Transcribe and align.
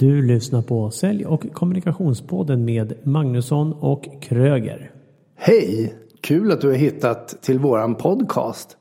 Du 0.00 0.22
lyssnar 0.22 0.62
på 0.62 0.90
Sälj 0.90 1.26
och 1.26 1.52
kommunikationspodden 1.52 2.64
med 2.64 2.94
Magnusson 3.02 3.72
och 3.72 4.08
Kröger. 4.22 4.90
Hej! 5.36 5.94
Kul 6.20 6.52
att 6.52 6.60
du 6.60 6.68
har 6.68 6.74
hittat 6.74 7.42
till 7.42 7.58
våran 7.58 7.94
podcast. 7.94 8.76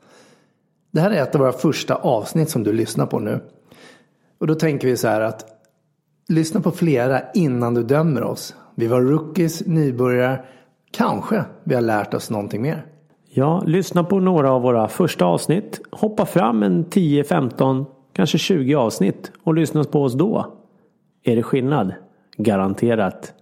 Det 0.91 1.01
här 1.01 1.11
är 1.11 1.23
ett 1.23 1.35
av 1.35 1.41
våra 1.41 1.51
första 1.51 1.95
avsnitt 1.95 2.49
som 2.49 2.63
du 2.63 2.73
lyssnar 2.73 3.05
på 3.05 3.19
nu. 3.19 3.39
Och 4.37 4.47
då 4.47 4.55
tänker 4.55 4.87
vi 4.87 4.97
så 4.97 5.07
här 5.07 5.21
att 5.21 5.45
lyssna 6.29 6.61
på 6.61 6.71
flera 6.71 7.21
innan 7.33 7.73
du 7.73 7.83
dömer 7.83 8.23
oss. 8.23 8.55
Vi 8.75 8.87
var 8.87 9.01
rookies, 9.01 9.65
nybörjare. 9.65 10.41
Kanske 10.91 11.45
vi 11.63 11.75
har 11.75 11.81
lärt 11.81 12.13
oss 12.13 12.29
någonting 12.29 12.61
mer. 12.61 12.85
Ja, 13.29 13.63
lyssna 13.65 14.03
på 14.03 14.19
några 14.19 14.51
av 14.51 14.61
våra 14.61 14.87
första 14.87 15.25
avsnitt. 15.25 15.81
Hoppa 15.91 16.25
fram 16.25 16.63
en 16.63 16.83
10, 16.83 17.23
15, 17.23 17.85
kanske 18.13 18.37
20 18.37 18.75
avsnitt 18.75 19.31
och 19.43 19.53
lyssna 19.53 19.83
på 19.83 20.03
oss 20.03 20.13
då. 20.13 20.55
Är 21.23 21.35
det 21.35 21.43
skillnad? 21.43 21.93
Garanterat. 22.37 23.33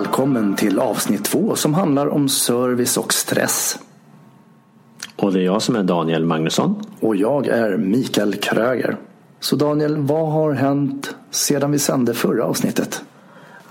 Välkommen 0.00 0.56
till 0.56 0.78
avsnitt 0.78 1.24
två 1.24 1.56
som 1.56 1.74
handlar 1.74 2.06
om 2.06 2.28
service 2.28 2.96
och 2.96 3.12
stress. 3.12 3.78
Och 5.16 5.32
det 5.32 5.40
är 5.40 5.42
jag 5.42 5.62
som 5.62 5.76
är 5.76 5.82
Daniel 5.82 6.24
Magnusson. 6.24 6.82
Och 7.00 7.16
jag 7.16 7.46
är 7.46 7.76
Mikael 7.76 8.34
Kröger. 8.34 8.96
Så 9.40 9.56
Daniel, 9.56 9.96
vad 9.96 10.32
har 10.32 10.52
hänt 10.52 11.14
sedan 11.30 11.70
vi 11.70 11.78
sände 11.78 12.14
förra 12.14 12.44
avsnittet? 12.44 13.02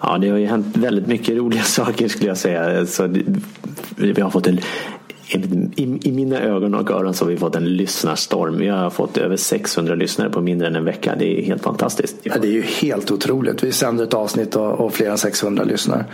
Ja, 0.02 0.18
det 0.18 0.30
har 0.30 0.38
ju 0.38 0.46
hänt 0.46 0.78
väldigt 0.78 1.08
mycket 1.08 1.38
roliga 1.38 1.62
saker 1.64 2.08
skulle 2.08 2.28
jag 2.28 2.38
säga. 2.38 2.86
Så 2.86 3.08
det, 3.08 3.24
vi 3.96 4.22
har 4.22 4.30
fått 4.30 4.48
en, 4.48 4.60
i, 5.76 6.00
I 6.02 6.12
mina 6.12 6.40
ögon 6.40 6.76
och 6.76 6.92
öron 6.92 7.14
så 7.14 7.26
har 7.26 7.32
vi 7.32 7.38
fått 7.38 7.56
en 7.56 7.66
lyssnarstorm. 7.66 8.58
Vi 8.58 8.68
har 8.68 8.90
fått 8.90 9.18
över 9.18 9.36
600 9.36 9.96
lyssnare 9.96 10.30
på 10.30 10.42
mindre 10.42 10.68
än 10.68 10.76
en 10.76 10.86
vecka. 10.86 11.16
Det 11.20 11.40
är 11.40 11.44
helt 11.46 11.64
fantastiskt. 11.64 12.16
Ja, 12.24 12.34
det 12.42 12.48
är 12.48 12.52
ju 12.52 12.62
helt 12.62 13.12
otroligt. 13.12 13.64
Vi 13.64 13.72
sänder 13.72 14.04
ett 14.04 14.14
avsnitt 14.14 14.56
och, 14.56 14.72
och 14.72 14.94
fler 14.94 15.10
än 15.10 15.18
600 15.18 15.64
lyssnar. 15.64 16.06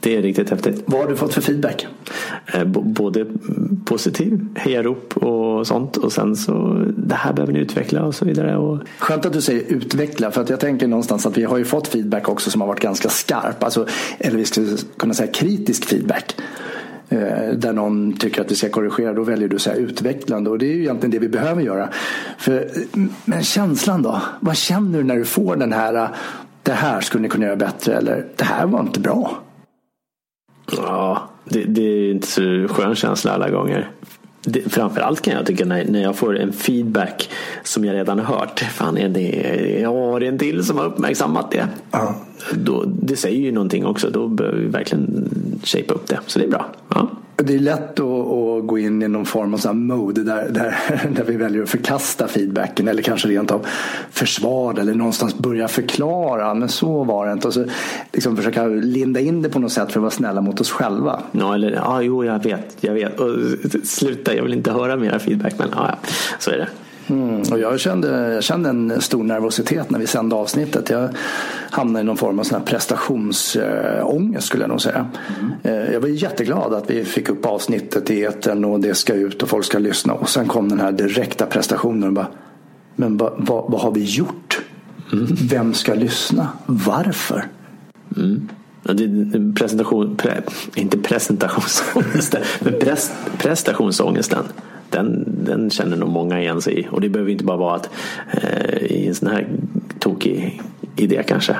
Det 0.00 0.16
är 0.16 0.22
riktigt 0.22 0.50
häftigt. 0.50 0.82
Vad 0.86 1.00
har 1.00 1.08
du 1.08 1.16
fått 1.16 1.34
för 1.34 1.40
feedback? 1.40 1.86
Eh, 2.54 2.64
både 2.64 3.26
positiv, 3.84 4.46
hejarop 4.54 5.16
och 5.16 5.66
sånt. 5.66 5.96
Och 5.96 6.12
sen 6.12 6.36
så 6.36 6.84
det 6.96 7.14
här 7.14 7.32
behöver 7.32 7.52
ni 7.52 7.58
utveckla 7.58 8.04
och 8.04 8.14
så 8.14 8.24
vidare. 8.24 8.56
Och... 8.56 8.78
Skönt 8.98 9.26
att 9.26 9.32
du 9.32 9.40
säger 9.40 9.72
utveckla. 9.72 10.30
För 10.30 10.40
att 10.40 10.50
jag 10.50 10.60
tänker 10.60 10.86
någonstans 10.86 11.26
att 11.26 11.38
vi 11.38 11.44
har 11.44 11.58
ju 11.58 11.64
fått 11.64 11.88
feedback 11.88 12.28
också 12.28 12.50
som 12.50 12.60
har 12.60 12.68
varit 12.68 12.80
ganska 12.80 13.08
skarp. 13.08 13.62
Alltså, 13.62 13.86
eller 14.18 14.38
vi 14.38 14.44
skulle 14.44 14.76
kunna 14.96 15.14
säga 15.14 15.32
kritisk 15.32 15.84
feedback. 15.84 16.36
Eh, 17.08 17.18
där 17.56 17.72
någon 17.72 18.12
tycker 18.12 18.40
att 18.40 18.50
vi 18.50 18.54
ska 18.54 18.68
korrigera. 18.68 19.12
Då 19.12 19.22
väljer 19.22 19.48
du 19.48 19.56
att 19.56 19.62
säga 19.62 19.76
utvecklande. 19.76 20.50
Och 20.50 20.58
det 20.58 20.66
är 20.66 20.74
ju 20.74 20.80
egentligen 20.80 21.10
det 21.10 21.18
vi 21.18 21.28
behöver 21.28 21.62
göra. 21.62 21.88
För, 22.38 22.70
men 23.24 23.42
känslan 23.42 24.02
då? 24.02 24.22
Vad 24.40 24.56
känner 24.56 24.98
du 24.98 25.04
när 25.04 25.16
du 25.16 25.24
får 25.24 25.56
den 25.56 25.72
här 25.72 26.08
det 26.62 26.72
här 26.72 27.00
skulle 27.00 27.22
ni 27.22 27.28
kunna 27.28 27.46
göra 27.46 27.56
bättre 27.56 27.94
eller 27.94 28.26
det 28.36 28.44
här 28.44 28.66
var 28.66 28.80
inte 28.80 29.00
bra? 29.00 29.38
Ja, 30.86 31.28
det, 31.44 31.64
det 31.64 31.82
är 31.82 32.10
inte 32.10 32.26
så 32.26 32.66
skön 32.68 32.94
känsla 32.94 33.32
alla 33.32 33.50
gånger. 33.50 33.90
Det, 34.42 34.72
framförallt 34.72 35.20
kan 35.20 35.34
jag 35.34 35.46
tycka 35.46 35.64
när, 35.64 35.84
när 35.84 36.02
jag 36.02 36.16
får 36.16 36.38
en 36.38 36.52
feedback 36.52 37.30
som 37.62 37.84
jag 37.84 37.94
redan 37.94 38.18
hört. 38.18 38.60
Fan, 38.60 38.98
är 38.98 39.08
det, 39.08 39.80
ja, 39.82 40.18
det 40.18 40.26
är 40.26 40.28
en 40.28 40.38
till 40.38 40.64
som 40.64 40.78
har 40.78 40.84
uppmärksammat 40.84 41.50
det. 41.50 41.68
Ja. 41.90 42.14
Då, 42.54 42.84
det 42.86 43.16
säger 43.16 43.40
ju 43.40 43.52
någonting 43.52 43.86
också. 43.86 44.10
Då 44.10 44.28
behöver 44.28 44.58
vi 44.58 44.66
verkligen 44.66 45.30
shape 45.64 45.94
upp 45.94 46.06
det. 46.06 46.20
Så 46.26 46.38
det 46.38 46.44
är 46.44 46.50
bra. 46.50 46.66
Ja. 46.88 47.10
Det 47.44 47.54
är 47.54 47.58
lätt 47.58 48.00
att, 48.00 48.06
att, 48.06 48.66
gå 48.66 48.78
in 48.78 49.02
i 49.02 49.08
någon 49.08 49.26
form 49.26 49.54
av 49.54 49.76
mode 49.76 50.22
där, 50.22 50.48
där, 50.50 50.76
där 51.16 51.24
vi 51.24 51.36
väljer 51.36 51.62
att 51.62 51.68
förkasta 51.68 52.28
feedbacken 52.28 52.88
eller 52.88 53.02
kanske 53.02 53.28
rent 53.28 53.50
av 53.50 53.66
försvara 54.10 54.80
eller 54.80 54.94
någonstans 54.94 55.38
börja 55.38 55.68
förklara. 55.68 56.54
Men 56.54 56.68
så 56.68 57.04
var 57.04 57.26
det 57.26 57.32
inte. 57.32 57.48
Och 57.48 57.54
så 57.54 57.64
liksom 58.12 58.36
försöka 58.36 58.66
linda 58.66 59.20
in 59.20 59.42
det 59.42 59.48
på 59.48 59.58
något 59.58 59.72
sätt 59.72 59.92
för 59.92 60.00
att 60.00 60.02
vara 60.02 60.10
snälla 60.10 60.40
mot 60.40 60.60
oss 60.60 60.70
själva. 60.70 61.20
Ja, 61.32 61.54
eller 61.54 61.70
ja, 61.70 62.02
jo, 62.02 62.24
jag 62.24 62.42
vet. 62.42 62.76
Jag 62.80 62.94
vet. 62.94 63.20
Och, 63.20 63.36
sluta, 63.84 64.34
jag 64.34 64.42
vill 64.42 64.54
inte 64.54 64.72
höra 64.72 64.96
mera 64.96 65.18
feedback. 65.18 65.54
Men 65.58 65.68
ja, 65.72 65.98
så 66.38 66.50
är 66.50 66.58
det. 66.58 66.68
Mm, 67.06 67.40
och 67.52 67.58
jag, 67.58 67.80
kände, 67.80 68.32
jag 68.32 68.44
kände 68.44 68.68
en 68.68 69.00
stor 69.00 69.24
nervositet 69.24 69.90
när 69.90 69.98
vi 69.98 70.06
sände 70.06 70.36
avsnittet. 70.36 70.90
Jag 70.90 71.08
hamnade 71.70 72.00
i 72.00 72.04
någon 72.04 72.16
form 72.16 72.38
av 72.38 72.44
sån 72.44 72.58
här 72.58 72.66
prestationsångest 72.66 74.46
skulle 74.46 74.62
jag 74.62 74.70
nog 74.70 74.80
säga. 74.80 75.08
Mm. 75.64 75.92
Jag 75.92 76.00
var 76.00 76.08
jätteglad 76.08 76.74
att 76.74 76.90
vi 76.90 77.04
fick 77.04 77.28
upp 77.28 77.46
avsnittet 77.46 78.10
i 78.10 78.24
etern 78.24 78.64
och 78.64 78.80
det 78.80 78.94
ska 78.94 79.14
ut 79.14 79.42
och 79.42 79.48
folk 79.48 79.64
ska 79.64 79.78
lyssna. 79.78 80.12
Och 80.12 80.28
sen 80.28 80.48
kom 80.48 80.68
den 80.68 80.80
här 80.80 80.92
direkta 80.92 81.46
prestationen. 81.46 82.04
Och 82.04 82.12
bara, 82.12 82.26
men 82.96 83.16
ba, 83.16 83.32
ba, 83.38 83.66
vad 83.68 83.80
har 83.80 83.92
vi 83.92 84.04
gjort? 84.04 84.60
Mm. 85.12 85.26
Vem 85.30 85.74
ska 85.74 85.94
lyssna? 85.94 86.48
Varför? 86.66 87.46
Mm. 88.16 88.48
Presentation, 89.54 90.16
pre, 90.16 90.42
inte 90.74 90.98
presentationsångesten, 90.98 92.42
men 92.60 92.78
pres, 92.80 93.12
prestationsångesten 93.38 94.44
den, 94.90 95.24
den 95.44 95.70
känner 95.70 95.96
nog 95.96 96.08
många 96.08 96.40
igen 96.40 96.60
sig 96.60 96.80
i. 96.80 96.88
Och 96.90 97.00
det 97.00 97.08
behöver 97.08 97.30
inte 97.30 97.44
bara 97.44 97.56
vara 97.56 97.76
att 97.76 97.90
eh, 98.30 98.76
i 98.76 99.06
en 99.08 99.14
sån 99.14 99.28
här 99.28 99.48
tokig 99.98 100.62
idé 100.96 101.22
kanske. 101.26 101.56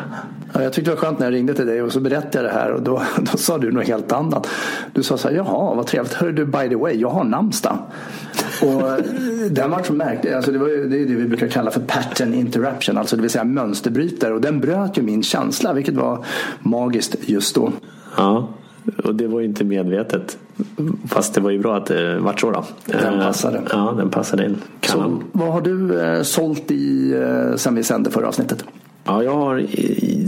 Ja, 0.52 0.62
jag 0.62 0.72
tyckte 0.72 0.90
det 0.90 0.94
var 0.94 1.00
skönt 1.00 1.18
när 1.18 1.26
jag 1.26 1.34
ringde 1.34 1.54
till 1.54 1.66
dig 1.66 1.82
och 1.82 1.92
så 1.92 2.00
berättade 2.00 2.44
jag 2.44 2.44
det 2.44 2.58
här 2.58 2.72
och 2.72 2.82
då, 2.82 3.02
då 3.32 3.38
sa 3.38 3.58
du 3.58 3.72
något 3.72 3.86
helt 3.86 4.12
annat. 4.12 4.48
Du 4.92 5.02
sa 5.02 5.16
så 5.16 5.28
här, 5.28 5.36
jaha 5.36 5.74
vad 5.74 5.86
trevligt, 5.86 6.12
hör 6.12 6.32
du 6.32 6.46
by 6.46 6.68
the 6.68 6.76
way, 6.76 7.00
jag 7.00 7.10
har 7.10 7.24
namnsdag. 7.24 7.78
Och 8.62 8.82
den 9.50 9.70
var 9.70 9.82
så 9.82 9.92
märklig, 9.92 10.32
alltså 10.32 10.52
det, 10.52 10.58
var, 10.58 10.68
det 10.68 10.98
är 10.98 11.06
det 11.06 11.14
vi 11.14 11.28
brukar 11.28 11.48
kalla 11.48 11.70
för 11.70 11.80
pattern 11.80 12.34
interruption, 12.34 12.98
alltså 12.98 13.16
det 13.16 13.22
vill 13.22 13.30
säga 13.30 13.44
mönsterbrytare. 13.44 14.34
Och 14.34 14.40
den 14.40 14.60
bröt 14.60 14.98
ju 14.98 15.02
min 15.02 15.22
känsla, 15.22 15.72
vilket 15.72 15.94
var 15.94 16.24
magiskt 16.60 17.16
just 17.20 17.54
då. 17.54 17.72
Ja, 18.16 18.48
och 19.04 19.14
det 19.14 19.26
var 19.26 19.40
ju 19.40 19.46
inte 19.46 19.64
medvetet. 19.64 20.38
Fast 21.08 21.34
det 21.34 21.40
var 21.40 21.50
ju 21.50 21.58
bra 21.58 21.76
att 21.76 21.86
det 21.86 22.18
vart 22.18 22.40
så 22.40 22.50
då. 22.50 22.64
Den 22.84 23.20
passade. 23.20 23.62
Ja, 23.70 23.94
den 23.96 24.10
passade 24.10 24.44
in. 24.44 24.56
Så, 24.82 25.22
vad 25.32 25.52
har 25.52 25.60
du 25.60 26.00
eh, 26.00 26.22
sålt 26.22 26.70
i 26.70 27.12
eh, 27.12 27.56
sen 27.56 27.74
vi 27.74 27.82
sände 27.82 28.10
förra 28.10 28.28
avsnittet? 28.28 28.64
Ja, 29.04 29.22
jag 29.22 29.34
har 29.34 29.66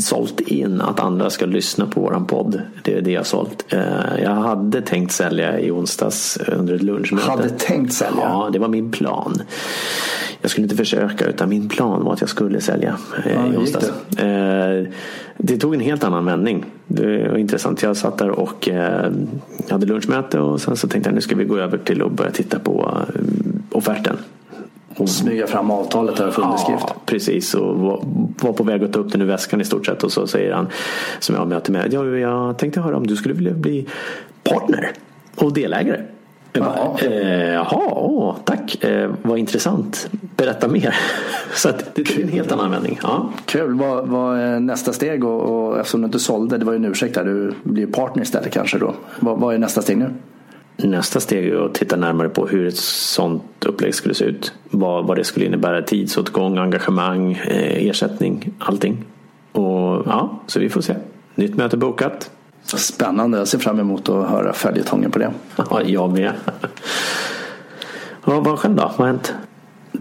sålt 0.00 0.40
in 0.40 0.80
att 0.80 1.00
andra 1.00 1.30
ska 1.30 1.46
lyssna 1.46 1.86
på 1.86 2.00
våran 2.00 2.26
podd. 2.26 2.62
Det 2.82 2.94
är 2.94 3.00
det 3.00 3.10
jag 3.10 3.20
har 3.20 3.24
sålt. 3.24 3.64
Eh, 3.68 4.22
jag 4.22 4.30
hade 4.30 4.82
tänkt 4.82 5.12
sälja 5.12 5.60
i 5.60 5.70
onsdags 5.70 6.38
under 6.46 6.74
ett 6.74 6.82
lunchmöte. 6.82 7.30
Hade 7.30 7.48
tänkt 7.48 7.92
sälja? 7.92 8.20
Ja, 8.20 8.50
det 8.52 8.58
var 8.58 8.68
min 8.68 8.90
plan. 8.90 9.42
Jag 10.40 10.50
skulle 10.50 10.64
inte 10.64 10.76
försöka 10.76 11.24
utan 11.24 11.48
min 11.48 11.68
plan 11.68 12.04
var 12.04 12.12
att 12.12 12.20
jag 12.20 12.30
skulle 12.30 12.60
sälja 12.60 12.96
eh, 13.24 13.32
ja, 13.32 13.52
i 13.52 13.56
onsdags. 13.56 13.92
Det? 14.08 14.22
Eh, 14.22 14.94
det 15.36 15.56
tog 15.56 15.74
en 15.74 15.80
helt 15.80 16.04
annan 16.04 16.24
vändning. 16.24 16.64
Det 16.86 17.28
var 17.28 17.38
intressant. 17.38 17.82
Jag 17.82 17.96
satt 17.96 18.18
där 18.18 18.30
och 18.30 18.68
hade 19.70 19.86
lunchmöte 19.86 20.40
och 20.40 20.60
sen 20.60 20.76
så 20.76 20.88
tänkte 20.88 21.10
jag 21.10 21.14
nu 21.14 21.20
ska 21.20 21.36
vi 21.36 21.44
gå 21.44 21.58
över 21.58 21.78
till 21.78 22.02
att 22.02 22.12
börja 22.12 22.30
titta 22.30 22.58
på 22.58 22.98
offerten. 23.70 24.16
Och 24.96 25.08
smyga 25.08 25.46
fram 25.46 25.70
avtalet 25.70 26.16
där 26.16 26.30
för 26.30 26.42
underskrift. 26.42 26.84
Ja, 26.88 26.94
precis. 27.06 27.54
Och 27.54 27.78
var, 28.42 28.52
på 28.52 28.64
väg 28.64 28.84
att 28.84 28.92
ta 28.92 28.98
upp 28.98 29.12
den 29.12 29.22
ur 29.22 29.26
väskan 29.26 29.60
i 29.60 29.64
stort 29.64 29.86
sett. 29.86 30.04
Och 30.04 30.12
så 30.12 30.26
säger 30.26 30.52
han, 30.52 30.68
som 31.18 31.34
jag 31.34 31.48
möter 31.48 31.72
med, 31.72 31.92
ja, 31.92 32.04
jag 32.04 32.58
tänkte 32.58 32.80
höra 32.80 32.96
om 32.96 33.06
du 33.06 33.16
skulle 33.16 33.34
vilja 33.34 33.52
bli 33.52 33.86
partner 34.42 34.92
och 35.36 35.52
delägare. 35.52 36.00
Jag 36.52 36.64
bara, 36.64 37.10
eh, 37.10 37.52
jaha 37.52 37.88
åh, 37.92 38.36
tack, 38.44 38.84
eh, 38.84 39.10
vad 39.22 39.38
intressant. 39.38 40.08
Berätta 40.36 40.68
mer. 40.68 40.94
så 41.54 41.68
att 41.68 41.94
det 41.94 42.16
är 42.16 42.22
en 42.22 42.28
helt 42.28 42.52
annan 42.52 42.64
användning. 42.64 42.98
Ja. 43.02 43.28
Kul, 43.44 43.74
vad, 43.74 44.08
vad 44.08 44.38
är 44.38 44.60
nästa 44.60 44.92
steg? 44.92 45.24
Och, 45.24 45.40
och 45.40 45.78
eftersom 45.78 46.00
du 46.00 46.04
inte 46.04 46.18
sålde, 46.18 46.58
det 46.58 46.64
var 46.64 46.72
ju 46.72 46.76
en 46.76 46.84
ursäkt 46.84 47.14
där, 47.14 47.24
du 47.24 47.54
blir 47.62 47.86
partner 47.86 48.22
istället 48.22 48.52
kanske 48.52 48.78
då. 48.78 48.94
Vad, 49.20 49.38
vad 49.38 49.54
är 49.54 49.58
nästa 49.58 49.82
steg 49.82 49.98
nu? 49.98 50.10
Nästa 50.76 51.20
steg 51.20 51.48
är 51.48 51.66
att 51.66 51.74
titta 51.74 51.96
närmare 51.96 52.28
på 52.28 52.46
hur 52.46 52.66
ett 52.66 52.76
sånt 52.76 53.64
upplägg 53.66 53.94
skulle 53.94 54.14
se 54.14 54.24
ut. 54.24 54.52
Vad, 54.70 55.06
vad 55.06 55.16
det 55.16 55.24
skulle 55.24 55.46
innebära. 55.46 55.82
Tidsåtgång, 55.82 56.58
engagemang, 56.58 57.32
eh, 57.32 57.86
ersättning, 57.88 58.50
allting. 58.58 59.04
Och 59.52 60.02
ja, 60.06 60.40
så 60.46 60.60
vi 60.60 60.68
får 60.68 60.80
se. 60.80 60.94
Nytt 61.34 61.56
möte 61.56 61.76
bokat. 61.76 62.30
Spännande. 62.64 63.38
Jag 63.38 63.48
ser 63.48 63.58
fram 63.58 63.80
emot 63.80 64.08
att 64.08 64.28
höra 64.28 64.52
följetongen 64.52 65.10
på 65.10 65.18
det. 65.18 65.32
Ja, 65.70 65.82
jag 65.82 66.12
med. 66.12 66.32
Ja, 68.26 68.40
vad 68.40 68.58
själv 68.58 68.74
då? 68.74 68.82
Vad 68.82 68.92
har 68.92 69.06
hänt? 69.06 69.34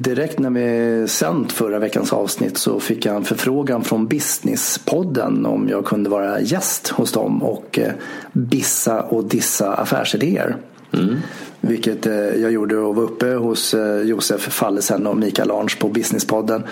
Direkt 0.02 0.40
när 0.40 0.50
vi 0.50 1.08
sänt 1.08 1.52
förra 1.52 1.80
veckans 1.80 2.14
avsnitt 2.14 2.58
så 2.58 2.80
fick 2.80 3.06
jag 3.06 3.16
en 3.16 3.24
förfrågan 3.24 3.84
från 3.84 4.08
Businesspodden 4.08 5.46
om 5.46 5.70
jag 5.70 5.86
kunde 5.86 6.10
vara 6.10 6.40
gäst 6.40 6.88
hos 6.88 7.12
dem 7.12 7.44
och 7.44 7.80
eh, 7.80 7.92
bissa 8.34 9.02
och 9.02 9.24
dissa 9.24 9.74
affärsidéer. 9.74 10.56
Mm. 10.94 11.18
Vilket 11.62 12.06
eh, 12.06 12.14
jag 12.14 12.52
gjorde 12.52 12.78
och 12.78 12.96
var 12.96 13.04
uppe 13.04 13.34
hos 13.34 13.74
eh, 13.74 14.02
Josef 14.02 14.42
Fallesen 14.42 15.08
och 15.08 15.18
Mikael 15.18 15.52
Arns 15.52 15.76
på 15.76 15.88
Businesspodden. 15.88 16.64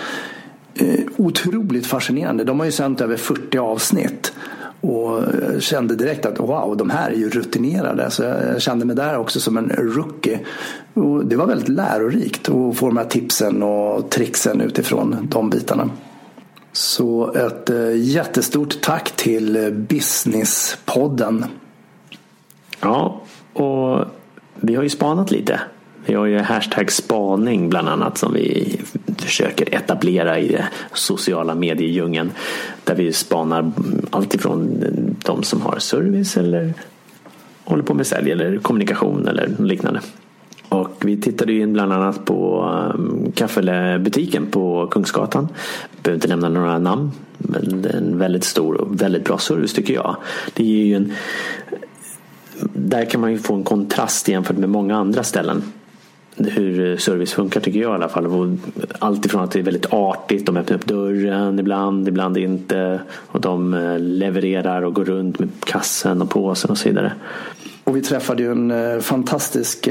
Otroligt 1.16 1.86
fascinerande. 1.86 2.44
De 2.44 2.58
har 2.58 2.66
ju 2.66 2.72
sänt 2.72 3.00
över 3.00 3.16
40 3.16 3.58
avsnitt. 3.58 4.32
Och 4.80 5.22
kände 5.58 5.96
direkt 5.96 6.26
att 6.26 6.40
wow, 6.40 6.76
de 6.76 6.90
här 6.90 7.10
är 7.10 7.14
ju 7.14 7.30
rutinerade. 7.30 8.10
Så 8.10 8.22
jag 8.22 8.62
kände 8.62 8.84
mig 8.84 8.96
där 8.96 9.18
också 9.18 9.40
som 9.40 9.56
en 9.56 9.70
rookie. 9.70 10.40
Och 10.94 11.26
det 11.26 11.36
var 11.36 11.46
väldigt 11.46 11.68
lärorikt 11.68 12.48
att 12.48 12.76
få 12.76 12.86
de 12.86 12.96
här 12.96 13.04
tipsen 13.04 13.62
och 13.62 14.10
tricksen 14.10 14.60
utifrån 14.60 15.28
de 15.30 15.50
bitarna. 15.50 15.90
Så 16.72 17.32
ett 17.32 17.70
eh, 17.70 17.96
jättestort 17.96 18.80
tack 18.80 19.10
till 19.16 19.72
Businesspodden. 19.88 21.44
Ja, 22.80 23.20
och 23.52 24.04
vi 24.54 24.74
har 24.74 24.82
ju 24.82 24.88
spanat 24.88 25.30
lite. 25.30 25.60
Vi 26.10 26.16
har 26.16 26.26
ju 26.26 26.38
hashtag 26.38 26.92
spaning 26.92 27.68
bland 27.68 27.88
annat 27.88 28.18
som 28.18 28.32
vi 28.32 28.76
försöker 29.18 29.74
etablera 29.74 30.38
i 30.38 30.56
sociala 30.92 31.54
mediedjungeln. 31.54 32.30
Där 32.84 32.94
vi 32.94 33.12
spanar 33.12 33.72
alltifrån 34.10 34.84
de 35.24 35.42
som 35.42 35.60
har 35.60 35.78
service 35.78 36.36
eller 36.36 36.74
håller 37.64 37.82
på 37.82 37.94
med 37.94 38.06
sälj 38.06 38.30
eller 38.30 38.58
kommunikation 38.58 39.28
eller 39.28 39.48
liknande. 39.58 40.00
Och 40.68 41.04
vi 41.04 41.16
tittade 41.20 41.52
in 41.52 41.72
bland 41.72 41.92
annat 41.92 42.24
på 42.24 42.64
um, 42.94 43.32
kaffebutiken 43.34 44.46
på 44.46 44.86
Kungsgatan. 44.86 45.48
Behöver 46.02 46.16
inte 46.16 46.28
nämna 46.28 46.48
några 46.48 46.78
namn. 46.78 47.10
Men 47.38 47.82
det 47.82 47.88
är 47.88 47.96
en 47.96 48.18
väldigt 48.18 48.44
stor 48.44 48.74
och 48.74 49.02
väldigt 49.02 49.24
bra 49.24 49.38
service 49.38 49.72
tycker 49.72 49.94
jag. 49.94 50.16
Det 50.54 50.64
ger 50.64 50.84
ju 50.84 50.94
en, 50.94 51.12
där 52.74 53.04
kan 53.04 53.20
man 53.20 53.32
ju 53.32 53.38
få 53.38 53.54
en 53.54 53.64
kontrast 53.64 54.28
jämfört 54.28 54.56
med 54.56 54.68
många 54.68 54.96
andra 54.96 55.22
ställen 55.22 55.62
hur 56.44 56.90
eh, 56.90 56.96
service 56.96 57.32
funkar 57.32 57.60
tycker 57.60 57.80
jag 57.80 57.90
i 57.90 57.94
alla 57.94 58.08
fall. 58.08 58.58
Allt 58.98 59.26
ifrån 59.26 59.42
att 59.42 59.50
det 59.50 59.58
är 59.58 59.62
väldigt 59.62 59.92
artigt, 59.92 60.46
de 60.46 60.56
öppnar 60.56 60.76
upp 60.76 60.86
dörren 60.86 61.58
ibland, 61.58 62.08
ibland 62.08 62.36
inte. 62.36 63.00
Och 63.26 63.40
de 63.40 63.74
eh, 63.74 63.98
levererar 63.98 64.82
och 64.82 64.94
går 64.94 65.04
runt 65.04 65.38
med 65.38 65.48
kassen 65.64 66.22
och 66.22 66.30
påsen 66.30 66.70
och 66.70 66.78
så 66.78 66.88
vidare. 66.88 67.12
Och 67.84 67.96
vi 67.96 68.02
träffade 68.02 68.42
ju 68.42 68.52
en 68.52 68.70
eh, 68.70 69.00
fantastisk 69.00 69.88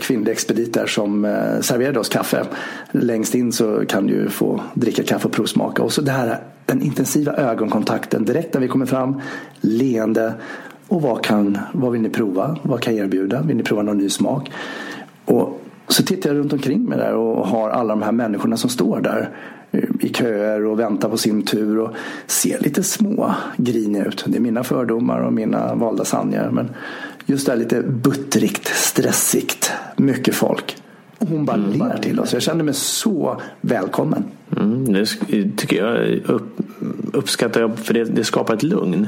kvinnlig 0.00 0.32
expedit 0.32 0.74
där 0.74 0.86
som 0.86 1.22
serverade 1.60 2.00
oss 2.00 2.08
kaffe. 2.08 2.44
Längst 2.92 3.34
in 3.34 3.52
så 3.52 3.84
kan 3.88 4.06
du 4.06 4.28
få 4.28 4.60
dricka 4.74 5.02
kaffe 5.02 5.28
och 5.28 5.32
provsmaka. 5.32 5.82
Och 5.82 5.92
så 5.92 6.02
det 6.02 6.10
här, 6.10 6.38
den 6.66 6.82
intensiva 6.82 7.32
ögonkontakten 7.32 8.24
direkt 8.24 8.54
när 8.54 8.60
vi 8.60 8.68
kommer 8.68 8.86
fram. 8.86 9.20
Leende. 9.60 10.34
Och 10.88 11.02
vad, 11.02 11.24
kan, 11.24 11.58
vad 11.72 11.92
vill 11.92 12.00
ni 12.00 12.10
prova? 12.10 12.56
Vad 12.62 12.80
kan 12.80 12.96
jag 12.96 13.04
erbjuda? 13.04 13.42
Vill 13.42 13.56
ni 13.56 13.62
prova 13.62 13.82
någon 13.82 13.98
ny 13.98 14.10
smak? 14.10 14.50
Och 15.24 15.57
så 15.88 16.02
tittar 16.02 16.30
jag 16.30 16.36
runt 16.38 16.52
omkring 16.52 16.84
mig 16.84 16.98
där 16.98 17.14
och 17.14 17.46
har 17.46 17.70
alla 17.70 17.88
de 17.94 18.02
här 18.02 18.12
människorna 18.12 18.56
som 18.56 18.70
står 18.70 19.00
där 19.00 19.30
eh, 19.70 19.84
i 20.00 20.08
köer 20.08 20.64
och 20.64 20.80
väntar 20.80 21.08
på 21.08 21.16
sin 21.16 21.42
tur 21.42 21.78
och 21.78 21.90
ser 22.26 22.58
lite 22.60 22.82
små 22.82 23.34
griniga 23.56 24.04
ut. 24.04 24.24
Det 24.26 24.38
är 24.38 24.40
mina 24.40 24.64
fördomar 24.64 25.20
och 25.20 25.32
mina 25.32 25.74
valda 25.74 26.04
sanningar. 26.04 26.50
Men 26.50 26.70
just 27.26 27.46
det 27.46 27.52
här 27.52 27.58
lite 27.58 27.82
buttrigt, 27.82 28.66
stressigt, 28.66 29.72
mycket 29.96 30.34
folk. 30.34 30.76
Och 31.18 31.28
hon 31.28 31.44
bara 31.44 31.56
mm, 31.56 31.72
ler 31.72 31.98
till 32.02 32.20
oss. 32.20 32.32
Jag 32.32 32.42
kände 32.42 32.64
mig 32.64 32.74
så 32.74 33.40
välkommen. 33.60 34.24
Mm, 34.56 34.92
det 34.92 35.06
tycker 35.56 35.84
jag 35.84 36.20
upp, 36.30 36.58
uppskattar 37.12 37.60
jag 37.60 37.78
för 37.78 37.94
det, 37.94 38.04
det 38.04 38.24
skapar 38.24 38.54
ett 38.54 38.62
lugn. 38.62 39.06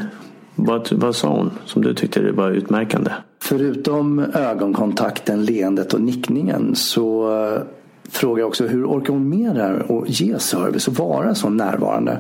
Vad, 0.54 0.92
vad 0.92 1.16
sa 1.16 1.28
hon 1.28 1.50
som 1.64 1.82
du 1.82 1.94
tyckte 1.94 2.32
var 2.32 2.50
utmärkande? 2.50 3.10
Förutom 3.42 4.18
ögonkontakten, 4.34 5.44
leendet 5.44 5.94
och 5.94 6.00
nickningen 6.00 6.74
så 6.74 7.36
eh, 7.44 7.62
frågar 8.08 8.40
jag 8.40 8.48
också 8.48 8.66
hur 8.66 8.86
orkar 8.86 9.12
hon 9.12 9.28
med 9.28 9.54
det 9.54 9.62
här 9.62 9.92
och 9.92 10.08
ge 10.08 10.38
service 10.38 10.88
och 10.88 10.94
vara 10.94 11.34
så 11.34 11.48
närvarande? 11.48 12.18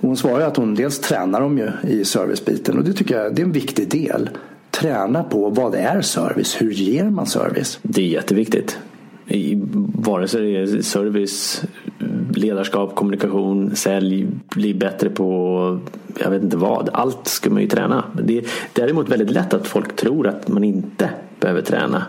Och 0.00 0.08
hon 0.08 0.16
svarar 0.16 0.46
att 0.46 0.56
hon 0.56 0.74
dels 0.74 0.98
tränar 0.98 1.40
dem 1.40 1.58
ju 1.58 1.70
i 1.90 2.04
servicebiten 2.04 2.78
och 2.78 2.84
det 2.84 2.92
tycker 2.92 3.22
jag 3.22 3.34
det 3.34 3.42
är 3.42 3.46
en 3.46 3.52
viktig 3.52 3.88
del. 3.90 4.30
Träna 4.70 5.22
på 5.22 5.50
vad 5.50 5.74
är 5.74 6.00
service? 6.00 6.56
Hur 6.60 6.70
ger 6.70 7.04
man 7.04 7.26
service? 7.26 7.78
Det 7.82 8.02
är 8.02 8.06
jätteviktigt. 8.06 8.78
I, 9.26 9.62
vare 9.94 10.28
sig 10.28 10.40
det 10.40 10.58
är 10.58 10.82
service, 10.82 11.62
ledarskap, 12.40 12.94
kommunikation, 12.94 13.76
sälj, 13.76 14.26
bli 14.54 14.74
bättre 14.74 15.10
på 15.10 15.80
jag 16.18 16.30
vet 16.30 16.42
inte 16.42 16.56
vad. 16.56 16.90
Allt 16.92 17.26
ska 17.26 17.50
man 17.50 17.62
ju 17.62 17.68
träna. 17.68 18.04
Det 18.22 18.38
är 18.38 18.44
däremot 18.72 19.08
väldigt 19.08 19.30
lätt 19.30 19.54
att 19.54 19.66
folk 19.66 19.96
tror 19.96 20.26
att 20.26 20.48
man 20.48 20.64
inte 20.64 21.10
behöver 21.40 21.62
träna 21.62 22.06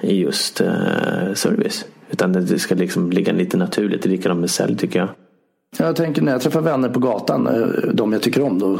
i 0.00 0.20
just 0.20 0.60
eh, 0.60 1.34
service. 1.34 1.84
Utan 2.10 2.32
det 2.32 2.58
ska 2.58 2.74
liksom 2.74 3.10
ligga 3.10 3.32
lite 3.32 3.56
naturligt. 3.56 4.02
Det 4.02 4.08
är 4.08 4.10
likadant 4.10 4.40
med 4.40 4.50
sälj 4.50 4.76
tycker 4.76 4.98
jag. 4.98 5.08
Jag 5.78 5.96
tänker 5.96 6.22
när 6.22 6.32
jag 6.32 6.40
träffar 6.40 6.60
vänner 6.60 6.88
på 6.88 7.00
gatan, 7.00 7.46
eh, 7.46 7.92
de 7.94 8.12
jag 8.12 8.22
tycker 8.22 8.42
om 8.42 8.58
då 8.58 8.78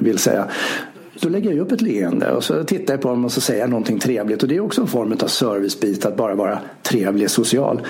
vill 0.00 0.18
säga. 0.18 0.48
Då 1.20 1.28
lägger 1.28 1.50
jag 1.50 1.58
upp 1.58 1.72
ett 1.72 1.80
leende 1.80 2.32
och 2.32 2.44
så 2.44 2.64
tittar 2.64 2.94
jag 2.94 3.00
på 3.00 3.08
dem 3.08 3.24
och 3.24 3.32
så 3.32 3.40
säger 3.40 3.60
jag 3.60 3.70
någonting 3.70 3.98
trevligt. 3.98 4.42
Och 4.42 4.48
det 4.48 4.56
är 4.56 4.60
också 4.60 4.80
en 4.80 4.86
form 4.86 5.12
av 5.22 5.26
servicebit 5.26 6.06
att 6.06 6.16
bara 6.16 6.34
vara 6.34 6.58
trevlig 6.82 7.24
och 7.24 7.30
social. 7.30 7.80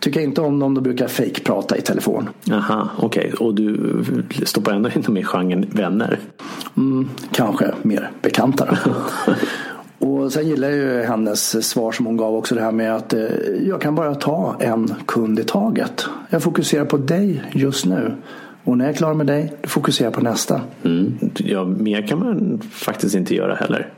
Tycker 0.00 0.20
inte 0.20 0.40
om 0.40 0.58
dem, 0.58 0.74
då 0.74 0.80
brukar 0.80 1.04
jag 1.04 1.10
fake-prata 1.10 1.76
i 1.76 1.80
telefon. 1.80 2.28
Aha, 2.52 2.88
okej. 2.98 3.32
Okay. 3.32 3.46
Och 3.46 3.54
du 3.54 4.04
stoppar 4.44 4.72
ändå 4.72 4.90
in 4.90 5.02
dem 5.02 5.16
i 5.16 5.24
genren 5.24 5.66
vänner? 5.70 6.18
Mm, 6.76 7.08
kanske 7.32 7.74
mer 7.82 8.10
bekanta. 8.22 8.78
Och 9.98 10.32
sen 10.32 10.48
gillar 10.48 10.68
jag 10.68 10.76
ju 10.76 11.02
hennes 11.02 11.68
svar 11.68 11.92
som 11.92 12.06
hon 12.06 12.16
gav 12.16 12.34
också 12.34 12.54
det 12.54 12.60
här 12.60 12.72
med 12.72 12.96
att 12.96 13.12
eh, 13.12 13.20
jag 13.66 13.80
kan 13.80 13.94
bara 13.94 14.14
ta 14.14 14.56
en 14.60 14.94
kund 15.06 15.38
i 15.38 15.44
taget. 15.44 16.06
Jag 16.30 16.42
fokuserar 16.42 16.84
på 16.84 16.96
dig 16.96 17.42
just 17.52 17.86
nu. 17.86 18.14
Och 18.64 18.78
när 18.78 18.84
jag 18.84 18.94
är 18.94 18.96
klar 18.96 19.14
med 19.14 19.26
dig, 19.26 19.52
då 19.62 19.68
fokuserar 19.68 20.06
jag 20.06 20.14
på 20.14 20.20
nästa. 20.20 20.60
Mm. 20.82 21.18
Ja, 21.36 21.64
mer 21.64 22.06
kan 22.06 22.18
man 22.18 22.60
faktiskt 22.72 23.14
inte 23.14 23.34
göra 23.34 23.54
heller. 23.54 23.88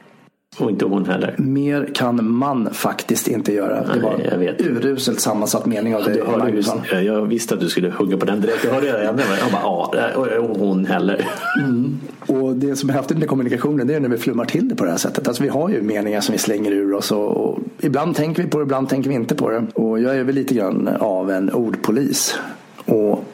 Och 0.58 0.70
inte 0.70 0.84
hon 0.84 1.06
heller. 1.06 1.34
Mer 1.38 1.90
kan 1.94 2.30
man 2.30 2.68
faktiskt 2.72 3.28
inte 3.28 3.52
göra. 3.52 3.94
Det 3.94 4.00
var 4.00 4.20
jag 4.30 4.38
vet. 4.38 4.60
uruselt 4.60 5.20
sammansatt 5.20 5.66
mening 5.66 5.96
av 5.96 6.04
dig 6.04 6.22
Magnusson. 6.38 6.80
Jag 7.04 7.26
visste 7.26 7.54
att 7.54 7.60
du 7.60 7.68
skulle 7.68 7.90
hugga 7.90 8.16
på 8.16 8.24
den 8.24 8.40
direkt. 8.40 8.64
Jag 8.64 8.72
hörde 8.72 8.92
det. 8.92 9.04
Jag 9.04 9.16
bara, 9.16 9.26
ja, 9.62 10.38
och 10.38 10.58
hon 10.58 10.86
heller. 10.86 11.28
Mm. 11.58 11.98
Och 12.26 12.56
det 12.56 12.76
som 12.76 12.90
är 12.90 12.94
häftigt 12.94 13.18
med 13.18 13.28
kommunikationen 13.28 13.86
det 13.86 13.94
är 13.94 14.00
när 14.00 14.08
vi 14.08 14.18
flummar 14.18 14.44
till 14.44 14.68
det 14.68 14.74
på 14.74 14.84
det 14.84 14.90
här 14.90 14.98
sättet. 14.98 15.28
Alltså 15.28 15.42
vi 15.42 15.48
har 15.48 15.68
ju 15.68 15.82
meningar 15.82 16.20
som 16.20 16.32
vi 16.32 16.38
slänger 16.38 16.72
ur 16.72 16.94
oss. 16.94 17.12
Och, 17.12 17.36
och 17.36 17.58
ibland 17.80 18.16
tänker 18.16 18.42
vi 18.42 18.48
på 18.48 18.58
det, 18.58 18.62
ibland 18.62 18.88
tänker 18.88 19.08
vi 19.08 19.14
inte 19.14 19.34
på 19.34 19.50
det. 19.50 19.66
Och 19.74 20.00
jag 20.00 20.16
är 20.16 20.24
väl 20.24 20.34
lite 20.34 20.54
grann 20.54 20.88
av 21.00 21.30
en 21.30 21.50
ordpolis. 21.50 22.38
Och 22.84 23.24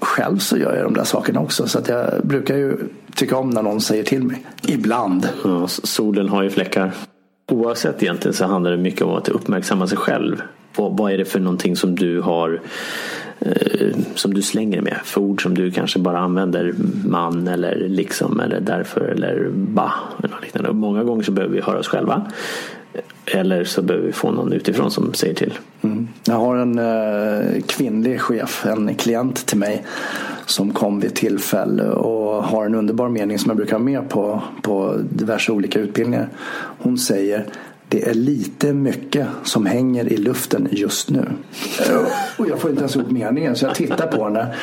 själv 0.00 0.38
så 0.38 0.56
gör 0.56 0.76
jag 0.76 0.84
de 0.84 0.94
där 0.94 1.04
sakerna 1.04 1.40
också. 1.40 1.66
Så 1.66 1.78
att 1.78 1.88
jag 1.88 2.06
brukar 2.22 2.56
ju 2.56 2.76
tycka 3.14 3.36
om 3.36 3.50
när 3.50 3.62
någon 3.62 3.80
säger 3.80 4.04
till 4.04 4.22
mig. 4.22 4.46
Ibland. 4.66 5.28
Ja, 5.44 5.66
solen 5.68 6.28
har 6.28 6.42
ju 6.42 6.50
fläckar. 6.50 6.92
Oavsett 7.50 8.02
egentligen 8.02 8.34
så 8.34 8.44
handlar 8.44 8.70
det 8.70 8.76
mycket 8.76 9.02
om 9.02 9.14
att 9.14 9.28
uppmärksamma 9.28 9.86
sig 9.86 9.98
själv. 9.98 10.42
Och 10.76 10.96
vad 10.96 11.12
är 11.12 11.18
det 11.18 11.24
för 11.24 11.40
någonting 11.40 11.76
som 11.76 11.96
du 11.96 12.20
har 12.20 12.60
eh, 13.38 13.96
som 14.14 14.34
du 14.34 14.42
slänger 14.42 14.80
med? 14.80 14.96
För 15.04 15.20
ord 15.20 15.42
som 15.42 15.54
du 15.54 15.70
kanske 15.70 15.98
bara 15.98 16.18
använder 16.18 16.74
man 17.04 17.48
eller 17.48 17.88
liksom 17.88 18.40
eller 18.40 18.60
därför 18.60 19.00
eller 19.00 19.48
ba. 19.52 19.92
Eller 20.22 20.36
liknande. 20.42 20.72
Många 20.72 21.04
gånger 21.04 21.22
så 21.22 21.32
behöver 21.32 21.54
vi 21.54 21.60
höra 21.60 21.78
oss 21.78 21.88
själva. 21.88 22.32
Eller 23.26 23.64
så 23.64 23.82
behöver 23.82 24.06
vi 24.06 24.12
få 24.12 24.30
någon 24.30 24.52
utifrån 24.52 24.90
som 24.90 25.14
säger 25.14 25.34
till. 25.34 25.58
Mm. 25.82 26.08
Jag 26.30 26.38
har 26.38 26.56
en 26.56 26.78
eh, 26.78 27.62
kvinnlig 27.62 28.20
chef, 28.20 28.66
en 28.66 28.94
klient 28.94 29.46
till 29.46 29.58
mig 29.58 29.84
som 30.46 30.72
kom 30.72 31.00
vid 31.00 31.14
tillfälle 31.14 31.90
och 31.90 32.44
har 32.44 32.66
en 32.66 32.74
underbar 32.74 33.08
mening 33.08 33.38
som 33.38 33.48
jag 33.50 33.56
brukar 33.56 33.72
ha 33.72 33.84
med 33.84 34.08
på, 34.08 34.42
på 34.62 34.96
diverse 35.10 35.52
olika 35.52 35.80
utbildningar. 35.80 36.28
Hon 36.78 36.98
säger 36.98 37.46
det 37.88 38.08
är 38.08 38.14
lite 38.14 38.72
mycket 38.72 39.26
som 39.44 39.66
hänger 39.66 40.12
i 40.12 40.16
luften 40.16 40.68
just 40.70 41.10
nu. 41.10 41.26
Och 42.38 42.48
jag 42.48 42.58
får 42.58 42.70
inte 42.70 42.80
ens 42.80 42.96
ihop 42.96 43.10
meningen 43.10 43.56
så 43.56 43.64
jag 43.64 43.74
tittar 43.74 44.06
på 44.06 44.24
henne. 44.24 44.54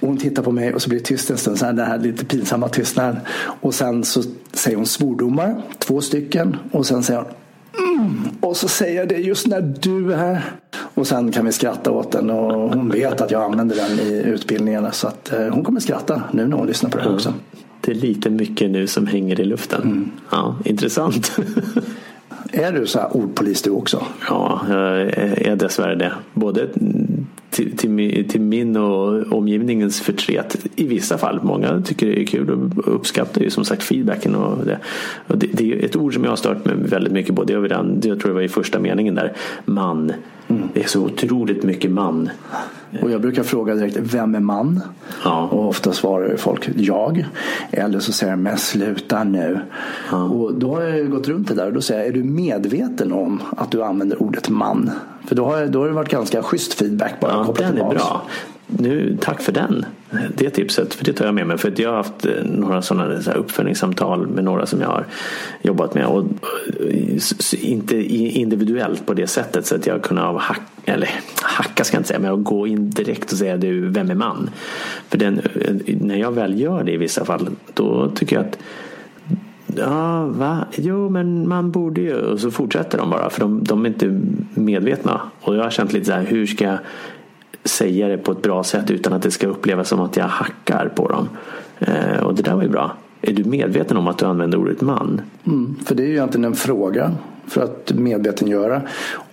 Och 0.00 0.08
hon 0.08 0.18
tittar 0.18 0.42
på 0.42 0.52
mig 0.52 0.74
och 0.74 0.82
så 0.82 0.88
blir 0.88 0.98
det 0.98 1.04
tyst 1.04 1.30
en 1.30 1.38
stund. 1.38 1.58
Så 1.58 1.64
här, 1.64 1.72
den 1.72 1.86
här 1.86 1.98
lite 1.98 2.24
pinsamma 2.24 2.68
tystnaden. 2.68 3.16
Och 3.60 3.74
sen 3.74 4.04
så 4.04 4.22
säger 4.52 4.76
hon 4.76 4.86
svordomar. 4.86 5.62
Två 5.78 6.00
stycken. 6.00 6.56
Och 6.72 6.86
sen 6.86 7.02
säger 7.02 7.20
hon 7.20 7.30
Mm. 7.78 8.20
Och 8.40 8.56
så 8.56 8.68
säger 8.68 9.00
jag 9.00 9.08
det 9.08 9.16
just 9.16 9.46
när 9.46 9.74
du 9.80 10.12
är 10.12 10.16
här. 10.16 10.42
Och 10.94 11.06
sen 11.06 11.32
kan 11.32 11.46
vi 11.46 11.52
skratta 11.52 11.90
åt 11.90 12.12
den 12.12 12.30
och 12.30 12.74
hon 12.74 12.88
vet 12.88 13.20
att 13.20 13.30
jag 13.30 13.42
använder 13.42 13.76
den 13.76 14.00
i 14.00 14.22
utbildningarna. 14.26 14.92
Så 14.92 15.06
att 15.08 15.32
eh, 15.32 15.48
hon 15.48 15.64
kommer 15.64 15.80
skratta 15.80 16.22
nu 16.32 16.46
när 16.46 16.56
hon 16.56 16.66
lyssnar 16.66 16.90
på 16.90 16.98
det 16.98 17.04
här 17.04 17.14
också. 17.14 17.34
Det 17.80 17.90
är 17.90 17.94
lite 17.94 18.30
mycket 18.30 18.70
nu 18.70 18.86
som 18.86 19.06
hänger 19.06 19.40
i 19.40 19.44
luften. 19.44 19.82
Mm. 19.82 20.10
Ja, 20.30 20.56
intressant. 20.64 21.38
Är 22.52 22.72
du 22.72 22.86
så 22.86 22.98
här 22.98 23.16
ordpolis 23.16 23.62
du 23.62 23.70
också? 23.70 24.06
Ja, 24.28 24.60
jag 24.68 25.00
är 25.38 25.56
dessvärre 25.56 25.94
det. 25.94 26.12
Både 26.34 26.68
till, 27.54 27.76
till, 27.76 28.28
till, 28.28 28.40
min 28.40 28.76
och 28.76 29.32
omgivningens 29.32 30.00
förtret 30.00 30.66
i 30.76 30.86
vissa 30.86 31.18
fall. 31.18 31.40
Många 31.42 31.82
tycker 31.82 32.06
det 32.06 32.22
är 32.22 32.26
kul 32.26 32.50
och 32.50 32.94
uppskattar 32.94 33.40
ju 33.40 33.50
som 33.50 33.64
sagt 33.64 33.82
feedbacken. 33.82 34.34
Och 34.34 34.66
det. 34.66 34.78
Och 35.26 35.38
det, 35.38 35.46
det 35.52 35.72
är 35.72 35.84
ett 35.84 35.96
ord 35.96 36.14
som 36.14 36.24
jag 36.24 36.30
har 36.30 36.36
stört 36.36 36.64
mig 36.64 36.74
väldigt 36.76 37.12
mycket 37.12 37.36
på. 37.36 37.44
Det, 37.44 37.56
redan, 37.56 38.00
jag 38.04 38.20
tror 38.20 38.28
det 38.28 38.34
var 38.34 38.42
i 38.42 38.48
första 38.48 38.78
meningen 38.78 39.14
där. 39.14 39.32
Man. 39.64 40.12
Mm. 40.48 40.62
Det 40.74 40.82
är 40.82 40.88
så 40.88 41.04
otroligt 41.04 41.62
mycket 41.62 41.90
man. 41.90 42.30
Och 43.02 43.10
jag 43.10 43.20
brukar 43.20 43.42
fråga 43.42 43.74
direkt, 43.74 43.96
vem 43.96 44.34
är 44.34 44.40
man? 44.40 44.80
Ja. 45.24 45.48
Och 45.48 45.68
ofta 45.68 45.92
svarar 45.92 46.36
folk, 46.36 46.70
jag. 46.76 47.26
Eller 47.70 48.00
så 48.00 48.12
säger 48.12 48.32
de, 48.32 48.42
men 48.42 48.58
sluta 48.58 49.24
nu. 49.24 49.60
Ja. 50.10 50.24
Och 50.24 50.54
då 50.54 50.74
har 50.74 50.82
jag 50.82 51.10
gått 51.10 51.28
runt 51.28 51.48
det 51.48 51.54
där 51.54 51.66
och 51.66 51.72
då 51.72 51.80
säger 51.80 52.00
jag, 52.00 52.08
är 52.08 52.12
du 52.12 52.24
medveten 52.24 53.12
om 53.12 53.42
att 53.56 53.70
du 53.70 53.82
använder 53.82 54.22
ordet 54.22 54.48
man? 54.48 54.90
För 55.26 55.34
då 55.34 55.44
har, 55.44 55.66
då 55.66 55.80
har 55.80 55.86
det 55.86 55.92
varit 55.92 56.08
ganska 56.08 56.42
schysst 56.42 56.74
feedback 56.74 57.20
bara. 57.20 57.32
Ja, 57.32 57.54
den 57.58 57.78
är 57.78 57.90
bra. 57.90 58.22
Nu, 58.66 59.16
tack 59.20 59.42
för 59.42 59.52
den. 59.52 59.86
Det 60.34 60.50
tipset, 60.50 60.94
för 60.94 61.04
det 61.04 61.12
tar 61.12 61.24
jag 61.24 61.34
med 61.34 61.46
mig. 61.46 61.58
För 61.58 61.72
jag 61.76 61.90
har 61.90 61.96
haft 61.96 62.26
eh, 62.26 62.44
några 62.44 62.82
sådana 62.82 63.22
så 63.22 63.30
uppföljningssamtal 63.30 64.26
med 64.26 64.44
några 64.44 64.66
som 64.66 64.80
jag 64.80 64.88
har 64.88 65.06
jobbat 65.62 65.94
med. 65.94 66.06
Och, 66.06 66.24
eh, 66.80 67.70
inte 67.70 67.96
individuellt 68.38 69.06
på 69.06 69.14
det 69.14 69.26
sättet 69.26 69.66
så 69.66 69.74
att 69.74 69.86
jag 69.86 70.02
kunnat 70.02 70.42
hacka, 70.42 70.62
eller 70.84 71.10
hacka 71.42 71.84
ska 71.84 71.96
jag 71.96 72.00
inte 72.00 72.08
säga, 72.08 72.20
men 72.20 72.44
gå 72.44 72.66
in 72.66 72.90
direkt 72.90 73.32
och 73.32 73.38
säga 73.38 73.56
du, 73.56 73.88
vem 73.88 74.10
är 74.10 74.14
man? 74.14 74.50
För 75.08 75.18
den, 75.18 75.38
eh, 75.38 75.96
när 76.00 76.16
jag 76.16 76.32
väl 76.32 76.60
gör 76.60 76.84
det 76.84 76.92
i 76.92 76.96
vissa 76.96 77.24
fall, 77.24 77.48
då 77.74 78.10
tycker 78.14 78.36
jag 78.36 78.44
att 78.44 78.58
Ja, 79.76 80.24
va? 80.26 80.66
Jo, 80.74 81.08
men 81.08 81.48
man 81.48 81.70
borde 81.70 82.00
ju. 82.00 82.14
Och 82.14 82.40
så 82.40 82.50
fortsätter 82.50 82.98
de 82.98 83.10
bara. 83.10 83.30
För 83.30 83.40
de, 83.40 83.64
de 83.64 83.84
är 83.84 83.88
inte 83.88 84.20
medvetna. 84.54 85.20
Och 85.40 85.56
jag 85.56 85.62
har 85.62 85.70
känt 85.70 85.92
lite 85.92 86.06
så 86.06 86.12
här, 86.12 86.22
hur 86.22 86.46
ska 86.46 86.78
säga 87.64 88.08
det 88.08 88.18
på 88.18 88.32
ett 88.32 88.42
bra 88.42 88.64
sätt 88.64 88.90
utan 88.90 89.12
att 89.12 89.22
det 89.22 89.30
ska 89.30 89.46
upplevas 89.46 89.88
som 89.88 90.00
att 90.00 90.16
jag 90.16 90.24
hackar 90.24 90.88
på 90.88 91.08
dem. 91.08 91.28
Eh, 91.78 92.24
och 92.24 92.34
det 92.34 92.42
där 92.42 92.54
var 92.54 92.62
ju 92.62 92.68
bra. 92.68 92.96
Är 93.20 93.32
du 93.32 93.44
medveten 93.44 93.96
om 93.96 94.08
att 94.08 94.18
du 94.18 94.26
använder 94.26 94.58
ordet 94.58 94.80
man? 94.80 95.20
Mm, 95.46 95.76
för 95.84 95.94
det 95.94 96.02
är 96.02 96.06
ju 96.06 96.12
egentligen 96.12 96.44
en 96.44 96.54
fråga 96.54 97.12
för 97.46 97.64
att 97.64 97.92
medvetengöra. 97.92 98.82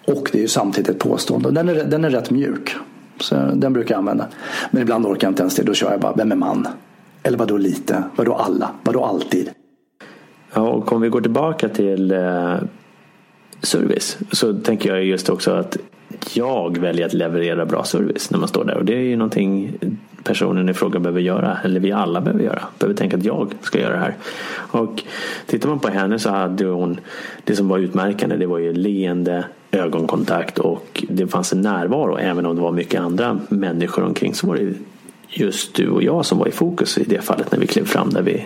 Och 0.07 0.29
det 0.31 0.37
är 0.37 0.41
ju 0.41 0.47
samtidigt 0.47 0.89
ett 0.89 0.99
påstående. 0.99 1.51
Den 1.51 1.69
är, 1.69 1.83
den 1.83 2.05
är 2.05 2.09
rätt 2.09 2.31
mjuk. 2.31 2.75
Så 3.19 3.35
den 3.35 3.73
brukar 3.73 3.95
jag 3.95 3.99
använda. 3.99 4.27
Men 4.71 4.81
ibland 4.81 5.05
orkar 5.05 5.27
jag 5.27 5.31
inte 5.31 5.41
ens 5.43 5.55
det. 5.55 5.63
Då 5.63 5.73
kör 5.73 5.91
jag 5.91 5.99
bara, 5.99 6.13
vem 6.15 6.31
är 6.31 6.35
man? 6.35 6.67
Eller 7.23 7.37
vadå 7.37 7.57
lite? 7.57 8.03
Vadå 8.15 8.33
alla? 8.33 8.71
Vadå 8.83 9.05
alltid? 9.05 9.49
Ja, 10.53 10.61
och 10.61 10.93
om 10.93 11.01
vi 11.01 11.09
går 11.09 11.21
tillbaka 11.21 11.69
till 11.69 12.11
eh, 12.11 12.55
service 13.61 14.17
så 14.31 14.53
tänker 14.53 14.95
jag 14.95 15.05
just 15.05 15.29
också 15.29 15.51
att 15.51 15.77
jag 16.33 16.77
väljer 16.77 17.05
att 17.05 17.13
leverera 17.13 17.65
bra 17.65 17.83
service 17.83 18.31
när 18.31 18.39
man 18.39 18.47
står 18.47 18.65
där. 18.65 18.77
Och 18.77 18.85
det 18.85 18.93
är 18.93 19.03
ju 19.03 19.15
någonting 19.15 19.73
personen 20.23 20.69
i 20.69 20.73
fråga 20.73 20.99
behöver 20.99 21.21
göra. 21.21 21.57
Eller 21.63 21.79
vi 21.79 21.91
alla 21.91 22.21
behöver 22.21 22.43
göra. 22.43 22.63
Behöver 22.79 22.97
tänka 22.97 23.17
att 23.17 23.23
jag 23.23 23.53
ska 23.61 23.79
göra 23.79 23.93
det 23.93 23.99
här. 23.99 24.15
Och 24.53 25.03
tittar 25.45 25.69
man 25.69 25.79
på 25.79 25.87
henne 25.87 26.19
så 26.19 26.29
hade 26.29 26.65
hon 26.65 26.99
det 27.43 27.55
som 27.55 27.67
var 27.67 27.77
utmärkande. 27.77 28.35
Det 28.35 28.45
var 28.45 28.57
ju 28.57 28.73
leende, 28.73 29.45
ögonkontakt 29.71 30.59
och 30.59 31.05
det 31.09 31.27
fanns 31.27 31.53
en 31.53 31.61
närvaro. 31.61 32.17
Även 32.17 32.45
om 32.45 32.55
det 32.55 32.61
var 32.61 32.71
mycket 32.71 33.01
andra 33.01 33.39
människor 33.49 34.03
omkring 34.03 34.33
så 34.33 34.47
var 34.47 34.55
det 34.55 34.73
just 35.29 35.75
du 35.75 35.89
och 35.89 36.03
jag 36.03 36.25
som 36.25 36.37
var 36.37 36.47
i 36.47 36.51
fokus 36.51 36.97
i 36.97 37.03
det 37.03 37.21
fallet 37.21 37.51
när 37.51 37.59
vi 37.59 37.67
klev 37.67 37.85
fram 37.85 38.09
där 38.09 38.21
vid 38.21 38.43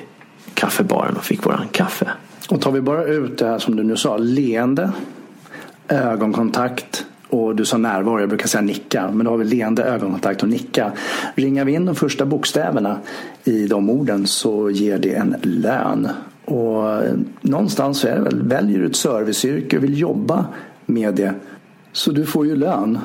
kaffebaren 0.54 1.16
och 1.16 1.24
fick 1.24 1.46
våran 1.46 1.68
kaffe. 1.72 2.10
Och 2.50 2.62
tar 2.62 2.72
vi 2.72 2.82
bara 2.82 3.04
ut 3.04 3.38
det 3.38 3.48
här 3.48 3.60
som 3.60 3.76
du 3.76 3.84
nu 3.84 3.96
sa, 3.98 4.18
leende, 4.18 4.92
ögonkontakt, 5.88 7.06
och 7.30 7.56
du 7.56 7.66
sa 7.66 7.78
närvaro, 7.78 8.20
jag 8.20 8.30
brukar 8.30 8.48
säga 8.48 8.62
nicka. 8.62 9.12
Men 9.12 9.26
då 9.26 9.32
har 9.32 9.38
vi 9.38 9.46
leende, 9.46 9.84
ögonkontakt 9.84 10.44
och 10.44 10.50
nicka. 10.50 10.92
Ringar 11.36 11.66
vi 11.66 11.74
in 11.74 11.86
de 11.86 11.96
första 11.96 12.26
bokstäverna 12.26 13.00
i 13.44 13.68
de 13.68 13.90
orden 13.90 14.28
så 14.28 14.70
ger 14.70 14.98
det 14.98 15.14
en 15.14 15.36
lön. 15.42 16.08
Och 16.46 16.92
eh, 16.92 17.14
någonstans 17.42 18.00
så 18.00 18.08
är 18.08 18.16
det 18.16 18.22
väl, 18.22 18.42
väljer 18.42 18.80
du 18.80 18.86
ett 18.86 18.96
serviceyrke 18.96 19.78
och 19.78 19.84
vill 19.84 20.00
jobba 20.00 20.46
med 20.86 21.16
det 21.16 21.34
så 21.92 22.12
du 22.12 22.26
får 22.26 22.46
ju 22.46 22.56
lön. 22.56 23.00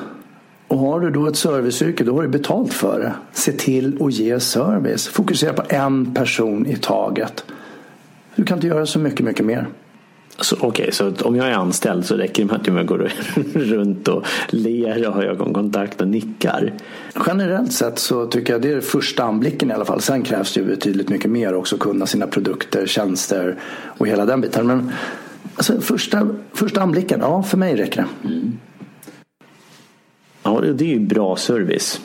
Och 0.67 0.77
har 0.77 0.99
du 0.99 1.09
då 1.09 1.27
ett 1.27 1.35
serviceyrke 1.35 2.03
då 2.03 2.15
har 2.15 2.21
du 2.21 2.27
betalt 2.27 2.73
för 2.73 2.99
det. 2.99 3.13
Se 3.31 3.51
till 3.51 3.97
att 4.01 4.13
ge 4.13 4.39
service. 4.39 5.07
Fokusera 5.07 5.53
på 5.53 5.63
en 5.69 6.13
person 6.13 6.65
i 6.65 6.75
taget. 6.75 7.45
Du 8.35 8.45
kan 8.45 8.57
inte 8.57 8.67
göra 8.67 8.85
så 8.85 8.99
mycket, 8.99 9.25
mycket 9.25 9.45
mer. 9.45 9.67
Okej, 10.51 10.67
okay, 10.67 10.91
så 10.91 11.13
om 11.21 11.35
jag 11.35 11.47
är 11.47 11.53
anställd 11.53 12.05
så 12.05 12.15
räcker 12.15 12.43
det 12.43 12.51
med 12.51 12.61
att 12.61 12.67
jag 12.67 12.85
går 12.85 13.11
runt 13.53 14.07
och 14.07 14.25
ler 14.49 15.07
och 15.07 15.13
har 15.13 15.23
ögonkontakt 15.23 16.01
och 16.01 16.07
nickar? 16.07 16.73
Generellt 17.27 17.73
sett 17.73 17.99
så 17.99 18.25
tycker 18.25 18.53
jag 18.53 18.61
det 18.61 18.71
är 18.73 18.81
första 18.81 19.23
anblicken 19.23 19.71
i 19.71 19.73
alla 19.73 19.85
fall. 19.85 20.01
Sen 20.01 20.23
krävs 20.23 20.53
det 20.53 20.59
ju 20.59 20.65
betydligt 20.65 21.09
mycket 21.09 21.31
mer 21.31 21.53
också. 21.53 21.77
Kunna 21.77 22.05
sina 22.05 22.27
produkter, 22.27 22.85
tjänster 22.85 23.55
och 23.97 24.07
hela 24.07 24.25
den 24.25 24.41
biten. 24.41 24.67
Men 24.67 24.91
alltså, 25.55 25.81
första, 25.81 26.27
första 26.53 26.81
anblicken, 26.81 27.19
ja 27.21 27.43
för 27.43 27.57
mig 27.57 27.75
räcker 27.75 28.05
det. 28.21 28.29
Mm. 28.29 28.57
Ja, 30.43 30.61
det 30.73 30.85
är 30.85 30.89
ju 30.89 30.99
bra 30.99 31.35
service. 31.35 32.01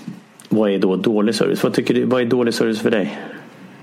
Vad 0.49 0.71
är 0.71 0.79
då 0.79 0.97
dålig 0.97 1.35
service? 1.35 1.63
Vad, 1.63 1.73
tycker 1.73 1.95
du, 1.95 2.05
vad 2.05 2.21
är 2.21 2.27
dålig 2.27 2.55
service 2.55 2.81
för 2.81 2.91
dig? 2.91 3.19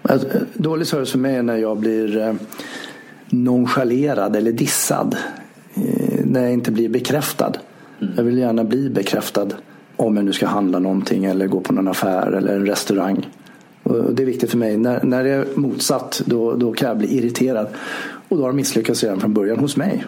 Alltså, 0.01 0.27
dålig 0.53 0.87
service 0.87 1.11
för 1.11 1.19
mig 1.19 1.35
är 1.35 1.43
när 1.43 1.57
jag 1.57 1.77
blir 1.77 2.17
eh, 2.17 2.33
nonchalerad 3.33 4.35
eller 4.35 4.51
dissad. 4.51 5.15
Eh, 5.75 6.25
när 6.25 6.41
jag 6.41 6.53
inte 6.53 6.71
blir 6.71 6.89
bekräftad. 6.89 7.51
Mm. 8.01 8.13
Jag 8.17 8.23
vill 8.23 8.37
gärna 8.37 8.63
bli 8.63 8.89
bekräftad 8.89 9.47
om 9.95 10.15
jag 10.15 10.25
nu 10.25 10.33
ska 10.33 10.47
handla 10.47 10.79
någonting 10.79 11.25
eller 11.25 11.47
gå 11.47 11.59
på 11.59 11.73
någon 11.73 11.87
affär 11.87 12.31
eller 12.31 12.55
en 12.55 12.65
restaurang. 12.65 13.29
Och 13.83 14.13
det 14.13 14.23
är 14.23 14.27
viktigt 14.27 14.51
för 14.51 14.57
mig. 14.57 14.77
När, 14.77 15.03
när 15.03 15.23
det 15.23 15.29
är 15.29 15.45
motsatt 15.55 16.21
då, 16.25 16.53
då 16.53 16.73
kan 16.73 16.87
jag 16.87 16.97
bli 16.97 17.17
irriterad. 17.17 17.67
Och 18.33 18.39
då 18.39 18.43
har 18.43 18.49
de 18.49 18.55
misslyckats 18.55 19.03
redan 19.03 19.19
från 19.19 19.33
början 19.33 19.59
hos 19.59 19.77
mig. 19.77 20.05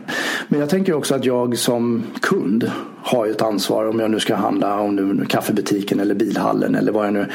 Men 0.47 0.59
jag 0.59 0.69
tänker 0.69 0.93
också 0.93 1.15
att 1.15 1.25
jag 1.25 1.57
som 1.57 2.03
kund 2.21 2.71
har 3.01 3.27
ett 3.27 3.41
ansvar 3.41 3.85
om 3.85 3.99
jag 3.99 4.11
nu 4.11 4.19
ska 4.19 4.35
handla 4.35 4.79
om 4.79 4.95
nu 4.95 5.25
kaffebutiken 5.25 5.99
eller 5.99 6.15
bilhallen 6.15 6.75
eller 6.75 6.91
vad 6.91 7.05
jag 7.05 7.13
nu. 7.13 7.25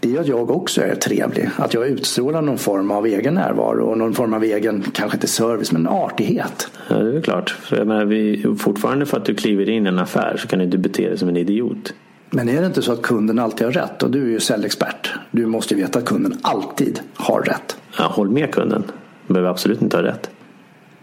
Det 0.00 0.16
är 0.16 0.20
att 0.20 0.26
jag 0.26 0.50
också 0.50 0.82
är 0.82 0.94
trevlig. 0.94 1.50
Att 1.56 1.74
jag 1.74 1.88
utstrålar 1.88 2.42
någon 2.42 2.58
form 2.58 2.90
av 2.90 3.06
egen 3.06 3.34
närvaro 3.34 3.84
och 3.84 3.98
någon 3.98 4.14
form 4.14 4.34
av 4.34 4.44
egen, 4.44 4.84
kanske 4.92 5.16
inte 5.16 5.26
service, 5.26 5.72
men 5.72 5.88
artighet. 5.88 6.68
Ja, 6.88 6.96
det 6.96 7.16
är 7.16 7.22
klart. 7.22 7.50
För 7.50 7.76
jag 7.76 7.86
menar, 7.86 8.04
vi, 8.04 8.44
fortfarande 8.58 9.06
för 9.06 9.16
att 9.16 9.24
du 9.24 9.34
kliver 9.34 9.68
in 9.68 9.86
i 9.86 9.88
en 9.88 9.98
affär 9.98 10.36
så 10.36 10.48
kan 10.48 10.58
du 10.58 10.64
inte 10.64 10.78
bete 10.78 11.08
dig 11.08 11.18
som 11.18 11.28
en 11.28 11.36
idiot. 11.36 11.94
Men 12.30 12.48
är 12.48 12.60
det 12.60 12.66
inte 12.66 12.82
så 12.82 12.92
att 12.92 13.02
kunden 13.02 13.38
alltid 13.38 13.66
har 13.66 13.72
rätt? 13.72 14.02
Och 14.02 14.10
du 14.10 14.22
är 14.22 14.28
ju 14.28 14.40
säljexpert. 14.40 15.12
Du 15.30 15.46
måste 15.46 15.74
ju 15.74 15.80
veta 15.80 15.98
att 15.98 16.04
kunden 16.04 16.38
alltid 16.42 17.00
har 17.14 17.42
rätt. 17.42 17.76
Ja, 17.98 18.04
håll 18.04 18.30
med 18.30 18.54
kunden. 18.54 18.84
Du 19.26 19.34
behöver 19.34 19.50
absolut 19.50 19.82
inte 19.82 19.96
ha 19.96 20.02
rätt. 20.02 20.30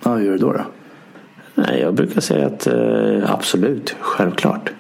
Ja, 0.04 0.16
hur 0.16 0.26
gör 0.26 0.32
du 0.32 0.38
då? 0.38 0.54
då? 0.54 0.66
Nej, 1.56 1.80
jag 1.82 1.94
brukar 1.94 2.22
säga 2.22 2.48
att 2.48 2.68
eh, 2.68 3.34
absolut, 3.34 3.96
självklart. 4.00 4.72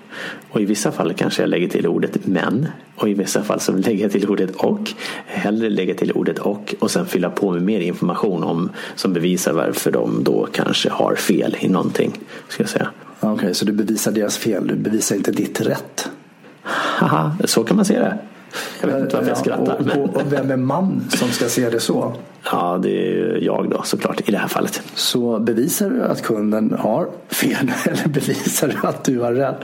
Och 0.49 0.61
i 0.61 0.65
vissa 0.65 0.91
fall 0.91 1.13
kanske 1.13 1.41
jag 1.41 1.49
lägger 1.49 1.67
till 1.67 1.87
ordet 1.87 2.27
men. 2.27 2.67
Och 2.95 3.09
i 3.09 3.13
vissa 3.13 3.43
fall 3.43 3.59
så 3.59 3.71
lägger 3.71 4.03
jag 4.03 4.11
till 4.11 4.29
ordet 4.29 4.55
och. 4.55 4.91
Hellre 5.25 5.69
lägga 5.69 5.93
till 5.93 6.11
ordet 6.11 6.39
och 6.39 6.75
och 6.79 6.91
sen 6.91 7.05
fylla 7.05 7.29
på 7.29 7.51
med 7.51 7.61
mer 7.61 7.79
information 7.79 8.43
om 8.43 8.69
som 8.95 9.13
bevisar 9.13 9.53
varför 9.53 9.91
de 9.91 10.23
då 10.23 10.47
kanske 10.51 10.89
har 10.89 11.15
fel 11.15 11.57
i 11.59 11.67
någonting. 11.67 12.19
Ska 12.47 12.63
jag 12.63 12.69
säga. 12.69 12.89
Okej, 13.19 13.33
okay, 13.33 13.53
så 13.53 13.65
du 13.65 13.71
bevisar 13.71 14.11
deras 14.11 14.37
fel, 14.37 14.67
du 14.67 14.75
bevisar 14.75 15.15
inte 15.15 15.31
ditt 15.31 15.61
rätt? 15.61 16.09
Haha, 16.63 17.35
så 17.45 17.63
kan 17.63 17.75
man 17.75 17.85
se 17.85 17.99
det. 17.99 18.17
Jag 18.81 18.87
vet 18.87 19.01
inte 19.01 19.15
varför 19.15 19.29
jag 19.29 19.37
skrattar. 19.37 19.97
Och, 19.97 19.97
och, 19.97 20.15
och, 20.15 20.33
vem 20.33 20.51
är 20.51 20.57
man 20.57 21.03
som 21.09 21.29
ska 21.29 21.49
se 21.49 21.69
det 21.69 21.79
så? 21.79 22.13
Ja, 22.51 22.79
det 22.83 23.19
är 23.19 23.39
jag 23.41 23.69
då 23.69 23.81
såklart 23.83 24.29
i 24.29 24.31
det 24.31 24.37
här 24.37 24.47
fallet. 24.47 24.81
Så 24.95 25.39
bevisar 25.39 25.89
du 25.89 26.03
att 26.03 26.21
kunden 26.21 26.75
har 26.79 27.09
fel 27.27 27.71
eller 27.85 28.07
bevisar 28.07 28.67
du 28.67 28.87
att 28.87 29.03
du 29.03 29.19
har 29.19 29.33
rätt? 29.33 29.59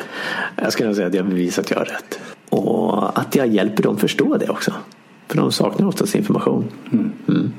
Jag 0.55 0.73
skulle 0.73 0.95
säga 0.95 1.07
att 1.07 1.13
jag 1.13 1.25
bevisar 1.25 1.61
att 1.61 1.71
jag 1.71 1.77
har 1.77 1.85
rätt. 1.85 2.19
Och 2.49 3.19
att 3.19 3.35
jag 3.35 3.47
hjälper 3.47 3.83
dem 3.83 3.97
förstå 3.97 4.37
det 4.37 4.49
också. 4.49 4.73
För 5.27 5.37
de 5.37 5.51
saknar 5.51 5.87
oftast 5.87 6.15
information. 6.15 6.65
Mm. 6.91 7.11
Mm. 7.27 7.51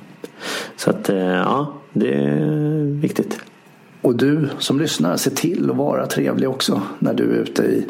Så 0.77 0.91
att 0.91 1.09
eh, 1.09 1.19
ja, 1.19 1.73
det 1.93 2.15
är 2.15 3.01
viktigt. 3.01 3.39
Och 4.03 4.17
du 4.17 4.49
som 4.59 4.81
lyssnar, 4.81 5.17
se 5.17 5.31
till 5.31 5.71
att 5.71 5.77
vara 5.77 6.07
trevlig 6.07 6.49
också 6.49 6.83
när 6.99 7.15
du 7.15 7.25
är 7.25 7.37
ute 7.37 7.63
i 7.63 7.87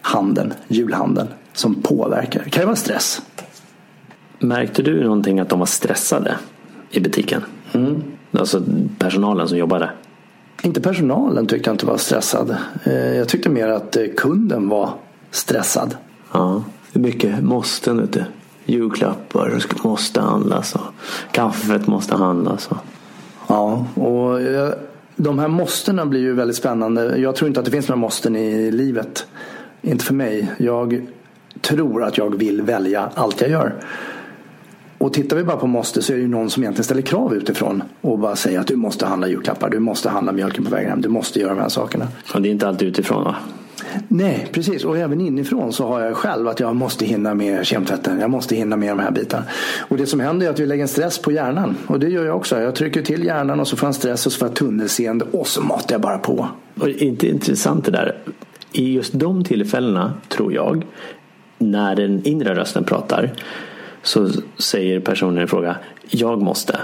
handeln, 0.00 0.54
julhandeln 0.68 1.28
som 1.52 1.82
påverkar. 1.82 2.42
Det 2.44 2.50
kan 2.50 2.62
ju 2.62 2.66
vara 2.66 2.76
stress. 2.76 3.22
Märkte 4.38 4.82
du 4.82 5.04
någonting 5.04 5.40
att 5.40 5.48
de 5.48 5.58
var 5.58 5.66
stressade 5.66 6.36
i 6.90 7.00
butiken? 7.00 7.42
Mm. 7.72 8.02
Alltså 8.32 8.62
personalen 8.98 9.48
som 9.48 9.58
jobbade? 9.58 9.90
Inte 10.62 10.80
personalen 10.80 11.46
tyckte 11.46 11.70
jag 11.70 11.74
inte 11.74 11.86
var 11.86 11.96
stressad. 11.96 12.56
Eh, 12.84 13.16
jag 13.16 13.28
tyckte 13.28 13.48
mer 13.48 13.68
att 13.68 13.96
eh, 13.96 14.04
kunden 14.16 14.68
var 14.68 14.90
stressad. 15.30 15.96
Ja, 16.32 16.64
det 16.92 16.98
är 16.98 17.02
mycket 17.02 17.44
måsten 17.44 18.00
vet 18.00 18.12
du. 18.12 18.24
Julklappar 18.64 19.62
måste 19.84 20.20
handlas 20.20 20.74
och 20.74 20.80
kaffet 21.32 21.86
måste 21.86 22.16
handlas. 22.16 22.66
Och... 22.66 22.76
Ja, 23.46 23.86
och 23.94 24.42
jag 24.42 24.74
de 25.22 25.38
här 25.38 25.48
måstena 25.48 26.06
blir 26.06 26.20
ju 26.20 26.32
väldigt 26.32 26.56
spännande. 26.56 27.18
Jag 27.18 27.36
tror 27.36 27.48
inte 27.48 27.60
att 27.60 27.66
det 27.66 27.72
finns 27.72 27.88
några 27.88 28.00
måsten 28.00 28.36
i 28.36 28.70
livet. 28.70 29.26
Inte 29.82 30.04
för 30.04 30.14
mig. 30.14 30.52
Jag 30.58 31.06
tror 31.60 32.04
att 32.04 32.18
jag 32.18 32.38
vill 32.38 32.62
välja 32.62 33.10
allt 33.14 33.40
jag 33.40 33.50
gör. 33.50 33.74
Och 34.98 35.12
tittar 35.12 35.36
vi 35.36 35.44
bara 35.44 35.56
på 35.56 35.66
måste 35.66 36.02
så 36.02 36.12
är 36.12 36.16
det 36.16 36.22
ju 36.22 36.28
någon 36.28 36.50
som 36.50 36.62
egentligen 36.62 36.84
ställer 36.84 37.02
krav 37.02 37.34
utifrån 37.34 37.82
och 38.00 38.18
bara 38.18 38.36
säger 38.36 38.60
att 38.60 38.66
du 38.66 38.76
måste 38.76 39.06
handla 39.06 39.28
julklappar, 39.28 39.70
du 39.70 39.78
måste 39.78 40.08
handla 40.08 40.32
mjölken 40.32 40.64
på 40.64 40.70
vägen 40.70 40.90
hem, 40.90 41.00
du 41.00 41.08
måste 41.08 41.40
göra 41.40 41.54
de 41.54 41.60
här 41.60 41.68
sakerna. 41.68 42.08
Och 42.34 42.42
det 42.42 42.48
är 42.48 42.50
inte 42.50 42.68
alltid 42.68 42.88
utifrån 42.88 43.24
va? 43.24 43.36
Nej, 44.08 44.48
precis. 44.52 44.84
Och 44.84 44.98
även 44.98 45.20
inifrån 45.20 45.72
så 45.72 45.86
har 45.86 46.00
jag 46.00 46.16
själv 46.16 46.48
att 46.48 46.60
jag 46.60 46.76
måste 46.76 47.04
hinna 47.04 47.34
med 47.34 47.66
kemtvätten. 47.66 48.20
Jag 48.20 48.30
måste 48.30 48.56
hinna 48.56 48.76
med 48.76 48.88
de 48.88 48.98
här 48.98 49.10
bitarna. 49.10 49.44
Och 49.88 49.96
det 49.96 50.06
som 50.06 50.20
händer 50.20 50.46
är 50.46 50.50
att 50.50 50.60
vi 50.60 50.66
lägger 50.66 50.82
en 50.82 50.88
stress 50.88 51.18
på 51.18 51.32
hjärnan. 51.32 51.76
Och 51.86 52.00
det 52.00 52.08
gör 52.08 52.24
jag 52.24 52.36
också. 52.36 52.60
Jag 52.60 52.74
trycker 52.74 53.02
till 53.02 53.24
hjärnan 53.24 53.60
och 53.60 53.68
så 53.68 53.76
får 53.76 53.86
jag 53.86 53.90
en 53.90 53.94
stress 53.94 54.26
och 54.26 54.32
så 54.32 54.38
får 54.38 54.48
jag 54.48 54.54
tunnelseende 54.54 55.24
och 55.32 55.46
så 55.46 55.62
matar 55.62 55.94
jag 55.94 56.00
bara 56.00 56.18
på. 56.18 56.48
Och 56.80 56.86
det 56.86 57.02
är 57.02 57.06
inte 57.06 57.28
intressant 57.28 57.84
det 57.84 57.90
där. 57.90 58.18
I 58.72 58.92
just 58.92 59.12
de 59.12 59.44
tillfällena 59.44 60.12
tror 60.28 60.52
jag 60.52 60.84
när 61.60 61.96
den 61.96 62.26
inre 62.26 62.54
rösten 62.54 62.84
pratar 62.84 63.30
så 64.02 64.28
säger 64.58 65.00
personen 65.00 65.44
i 65.44 65.46
fråga 65.46 65.76
jag 66.10 66.42
måste. 66.42 66.80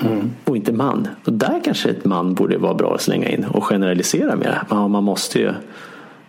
Mm. 0.00 0.30
Och 0.44 0.56
inte 0.56 0.72
man. 0.72 1.08
Och 1.24 1.32
där 1.32 1.60
kanske 1.64 1.90
ett 1.90 2.04
man 2.04 2.34
borde 2.34 2.58
vara 2.58 2.74
bra 2.74 2.94
att 2.94 3.00
slänga 3.00 3.28
in 3.28 3.44
och 3.44 3.64
generalisera 3.64 4.36
mer. 4.36 4.62
Ja, 4.70 4.88
man 4.88 5.04
måste 5.04 5.38
ju. 5.38 5.52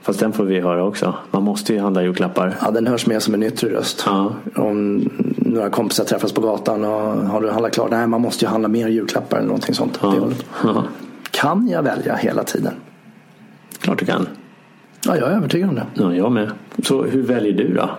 Fast 0.01 0.19
den 0.19 0.33
får 0.33 0.43
vi 0.43 0.59
höra 0.59 0.83
också. 0.83 1.13
Man 1.31 1.43
måste 1.43 1.73
ju 1.73 1.79
handla 1.79 2.03
julklappar. 2.03 2.55
Ja, 2.61 2.71
den 2.71 2.87
hörs 2.87 3.07
mer 3.07 3.19
som 3.19 3.33
en 3.33 3.43
yttre 3.43 3.69
röst. 3.69 4.03
Ja. 4.05 4.33
Om 4.55 5.09
några 5.37 5.69
kompisar 5.69 6.03
träffas 6.03 6.31
på 6.31 6.41
gatan 6.41 6.85
och 6.85 7.01
har 7.29 7.41
du 7.41 7.49
handlat 7.49 7.73
klart? 7.73 7.91
Nej, 7.91 8.07
man 8.07 8.21
måste 8.21 8.45
ju 8.45 8.51
handla 8.51 8.67
mer 8.67 8.87
julklappar 8.87 9.37
eller 9.37 9.47
någonting 9.47 9.75
sånt. 9.75 9.99
Ja. 10.01 10.15
Ja. 10.63 10.83
Kan 11.31 11.67
jag 11.67 11.83
välja 11.83 12.15
hela 12.15 12.43
tiden? 12.43 12.73
Klart 13.79 13.99
du 13.99 14.05
kan. 14.05 14.27
Ja, 15.05 15.17
jag 15.17 15.31
är 15.31 15.35
övertygad 15.35 15.69
om 15.69 15.75
det. 15.75 15.85
Ja, 15.93 16.13
jag 16.13 16.31
med. 16.31 16.51
Så 16.83 17.03
hur 17.03 17.23
väljer 17.23 17.53
du 17.53 17.73
då? 17.73 17.89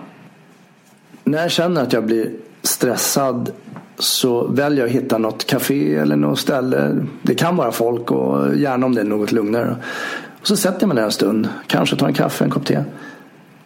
När 1.23 1.41
jag 1.41 1.51
känner 1.51 1.81
att 1.81 1.93
jag 1.93 2.05
blir 2.05 2.31
stressad 2.61 3.51
så 3.99 4.47
väljer 4.47 4.79
jag 4.79 4.87
att 4.87 4.95
hitta 4.95 5.17
något 5.17 5.45
café 5.45 5.95
eller 5.95 6.15
något 6.15 6.39
ställe. 6.39 7.05
Det 7.21 7.35
kan 7.35 7.55
vara 7.55 7.71
folk 7.71 8.11
och 8.11 8.55
gärna 8.55 8.85
om 8.85 8.95
det 8.95 9.01
är 9.01 9.05
något 9.05 9.31
lugnare. 9.31 9.75
Och 10.41 10.47
så 10.47 10.55
sätter 10.55 10.81
jag 10.81 10.87
mig 10.87 10.97
där 10.97 11.03
en 11.03 11.11
stund, 11.11 11.49
kanske 11.67 11.95
tar 11.95 12.07
en 12.07 12.13
kaffe, 12.13 12.43
en 12.43 12.51
kopp 12.51 12.65
te 12.65 12.83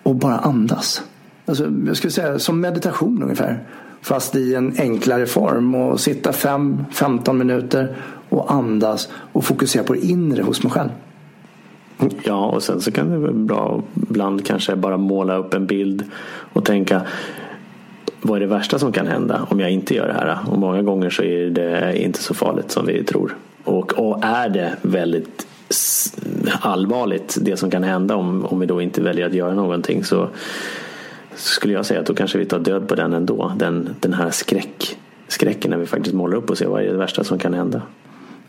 och 0.03 0.15
bara 0.15 0.37
andas. 0.37 1.03
Alltså, 1.45 1.71
jag 1.87 1.97
skulle 1.97 2.11
säga 2.11 2.39
som 2.39 2.61
meditation 2.61 3.23
ungefär. 3.23 3.63
Fast 4.01 4.35
i 4.35 4.55
en 4.55 4.75
enklare 4.79 5.25
form 5.25 5.75
och 5.75 5.99
sitta 5.99 6.31
5-15 6.31 7.33
minuter 7.33 7.95
och 8.29 8.51
andas 8.51 9.09
och 9.11 9.43
fokusera 9.43 9.83
på 9.83 9.93
det 9.93 10.05
inre 10.05 10.43
hos 10.43 10.63
mig 10.63 10.71
själv. 10.71 10.89
Ja, 12.23 12.45
och 12.45 12.63
sen 12.63 12.81
så 12.81 12.91
kan 12.91 13.09
det 13.09 13.17
vara 13.17 13.31
bra 13.31 13.83
ibland 14.09 14.45
kanske 14.45 14.75
bara 14.75 14.97
måla 14.97 15.35
upp 15.35 15.53
en 15.53 15.65
bild 15.65 16.03
och 16.53 16.65
tänka 16.65 17.01
vad 18.21 18.35
är 18.35 18.39
det 18.39 18.47
värsta 18.47 18.79
som 18.79 18.91
kan 18.91 19.07
hända 19.07 19.47
om 19.49 19.59
jag 19.59 19.71
inte 19.71 19.95
gör 19.95 20.07
det 20.07 20.13
här? 20.13 20.37
Och 20.47 20.59
många 20.59 20.81
gånger 20.81 21.09
så 21.09 21.23
är 21.23 21.49
det 21.49 21.97
inte 21.97 22.23
så 22.23 22.33
farligt 22.33 22.71
som 22.71 22.85
vi 22.85 23.03
tror. 23.03 23.35
Och, 23.63 23.99
och 23.99 24.25
är 24.25 24.49
det 24.49 24.75
väldigt 24.81 25.47
allvarligt 26.61 27.37
det 27.41 27.57
som 27.57 27.71
kan 27.71 27.83
hända 27.83 28.15
om, 28.15 28.45
om 28.45 28.59
vi 28.59 28.65
då 28.65 28.81
inte 28.81 29.01
väljer 29.01 29.25
att 29.25 29.33
göra 29.33 29.53
någonting 29.53 30.03
så 30.03 30.29
skulle 31.35 31.73
jag 31.73 31.85
säga 31.85 31.99
att 31.99 32.05
då 32.05 32.13
kanske 32.13 32.37
vi 32.37 32.45
tar 32.45 32.59
död 32.59 32.87
på 32.87 32.95
den 32.95 33.13
ändå. 33.13 33.51
Den, 33.57 33.95
den 33.99 34.13
här 34.13 34.29
skräck, 34.29 34.97
skräcken 35.27 35.71
när 35.71 35.77
vi 35.77 35.85
faktiskt 35.85 36.15
målar 36.15 36.37
upp 36.37 36.49
och 36.49 36.57
ser 36.57 36.67
vad 36.67 36.83
är 36.83 36.87
det 36.87 36.97
värsta 36.97 37.23
som 37.23 37.39
kan 37.39 37.53
hända. 37.53 37.81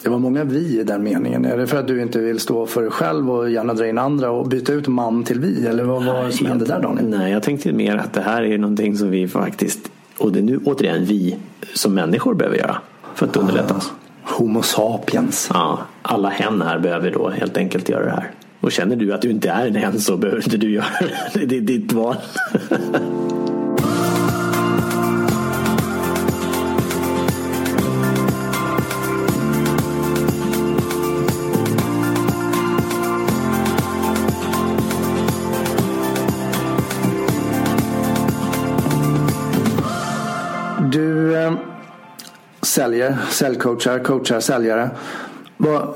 Det 0.02 0.08
var 0.08 0.18
många 0.18 0.44
vi 0.44 0.80
i 0.80 0.84
den 0.84 1.02
meningen. 1.02 1.44
Är 1.44 1.56
det 1.56 1.66
för 1.66 1.78
att 1.78 1.86
du 1.86 2.02
inte 2.02 2.18
vill 2.18 2.40
stå 2.40 2.66
för 2.66 2.82
dig 2.82 2.90
själv 2.90 3.30
och 3.30 3.50
gärna 3.50 3.74
dra 3.74 3.88
in 3.88 3.98
andra 3.98 4.30
och 4.30 4.48
byta 4.48 4.72
ut 4.72 4.88
man 4.88 5.24
till 5.24 5.40
vi? 5.40 5.66
Eller 5.66 5.84
vad 5.84 6.04
var 6.04 6.24
det 6.24 6.32
som 6.32 6.46
hände 6.46 6.64
där 6.64 6.80
Daniel? 6.80 7.08
Nej, 7.08 7.32
jag 7.32 7.42
tänkte 7.42 7.72
mer 7.72 7.96
att 7.96 8.12
det 8.12 8.20
här 8.20 8.42
är 8.42 8.58
någonting 8.58 8.96
som 8.96 9.10
vi 9.10 9.28
faktiskt, 9.28 9.90
och 10.18 10.32
det 10.32 10.38
är 10.38 10.42
nu 10.42 10.60
återigen 10.64 11.04
vi 11.04 11.36
som 11.74 11.94
människor 11.94 12.34
behöver 12.34 12.56
göra 12.58 12.76
för 13.14 13.26
att 13.26 13.36
underlätta 13.36 13.74
oss. 13.74 13.92
Ah, 14.24 14.30
homo 14.32 14.62
sapiens. 14.62 15.50
Ja, 15.54 15.78
alla 16.02 16.28
hen 16.28 16.62
här 16.62 16.78
behöver 16.78 17.10
då 17.10 17.28
helt 17.28 17.56
enkelt 17.56 17.88
göra 17.88 18.04
det 18.04 18.10
här. 18.10 18.30
Och 18.60 18.72
känner 18.72 18.96
du 18.96 19.12
att 19.12 19.22
du 19.22 19.30
inte 19.30 19.50
är 19.50 19.66
en 19.66 19.74
hen 19.74 20.00
så 20.00 20.16
behöver 20.16 20.44
inte 20.44 20.56
du 20.56 20.70
göra 20.70 20.86
det. 21.34 21.46
Det 21.46 21.56
är 21.56 21.60
ditt 21.60 21.92
val. 21.92 22.16
säljer, 42.76 43.16
säljcoachar, 43.30 43.98
coachar, 43.98 44.40
säljare. 44.40 44.90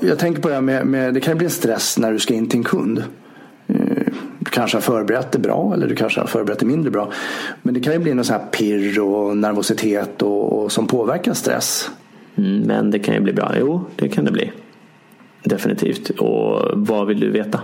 Jag 0.01 0.19
tänker 0.19 0.41
på 0.41 0.47
det 0.47 0.53
här 0.53 0.61
med, 0.61 0.87
med, 0.87 1.13
det 1.13 1.19
kan 1.19 1.37
bli 1.37 1.45
en 1.45 1.51
stress 1.51 1.97
när 1.97 2.11
du 2.11 2.19
ska 2.19 2.33
in 2.33 2.49
till 2.49 2.57
en 2.57 2.63
kund. 2.63 3.03
Eh, 3.67 3.75
du 4.39 4.51
kanske 4.51 4.77
har 4.77 4.81
förberett 4.81 5.31
det 5.31 5.39
bra 5.39 5.73
eller 5.73 5.87
du 5.87 5.95
kanske 5.95 6.19
har 6.19 6.27
förberett 6.27 6.59
det 6.59 6.65
mindre 6.65 6.91
bra. 6.91 7.11
Men 7.61 7.73
det 7.73 7.79
kan 7.79 7.93
ju 7.93 7.99
bli 7.99 8.13
någon 8.13 8.25
sån 8.25 8.35
här 8.35 8.45
pirr 8.45 8.99
och 8.99 9.37
nervositet 9.37 10.21
och, 10.21 10.63
och 10.63 10.71
som 10.71 10.87
påverkar 10.87 11.33
stress. 11.33 11.89
Mm, 12.35 12.59
men 12.61 12.91
det 12.91 12.99
kan 12.99 13.15
ju 13.15 13.21
bli 13.21 13.33
bra. 13.33 13.53
Jo, 13.59 13.85
det 13.95 14.09
kan 14.09 14.25
det 14.25 14.31
bli. 14.31 14.51
Definitivt. 15.43 16.09
Och 16.09 16.71
vad 16.73 17.07
vill 17.07 17.19
du 17.19 17.31
veta? 17.31 17.61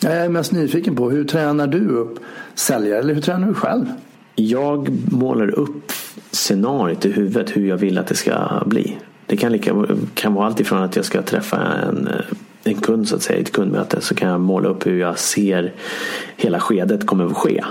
Jag 0.00 0.12
är 0.12 0.28
mest 0.28 0.52
nyfiken 0.52 0.96
på 0.96 1.10
hur 1.10 1.24
tränar 1.24 1.66
du 1.66 1.88
upp 1.88 2.18
säljare 2.54 2.98
eller 2.98 3.14
hur 3.14 3.22
tränar 3.22 3.48
du 3.48 3.54
själv? 3.54 3.86
Jag 4.34 4.88
målar 5.12 5.50
upp 5.50 5.92
scenariet 6.32 7.04
i 7.04 7.12
huvudet 7.12 7.56
hur 7.56 7.68
jag 7.68 7.76
vill 7.76 7.98
att 7.98 8.06
det 8.06 8.14
ska 8.14 8.62
bli. 8.66 8.96
Det 9.26 9.36
kan, 9.36 9.52
lika, 9.52 9.86
kan 10.14 10.34
vara 10.34 10.46
allt 10.46 10.60
ifrån 10.60 10.82
att 10.82 10.96
jag 10.96 11.04
ska 11.04 11.22
träffa 11.22 11.62
en, 11.62 12.06
eh, 12.06 12.24
en 12.64 12.74
kund 12.74 13.08
så 13.08 13.16
att 13.16 13.22
säga 13.22 13.38
i 13.38 13.42
ett 13.42 13.52
kundmöte 13.52 14.00
så 14.00 14.14
kan 14.14 14.28
jag 14.28 14.40
måla 14.40 14.68
upp 14.68 14.86
hur 14.86 15.00
jag 15.00 15.18
ser 15.18 15.72
hela 16.36 16.60
skedet 16.60 17.06
kommer 17.06 17.26
att 17.26 17.36
ske. 17.36 17.64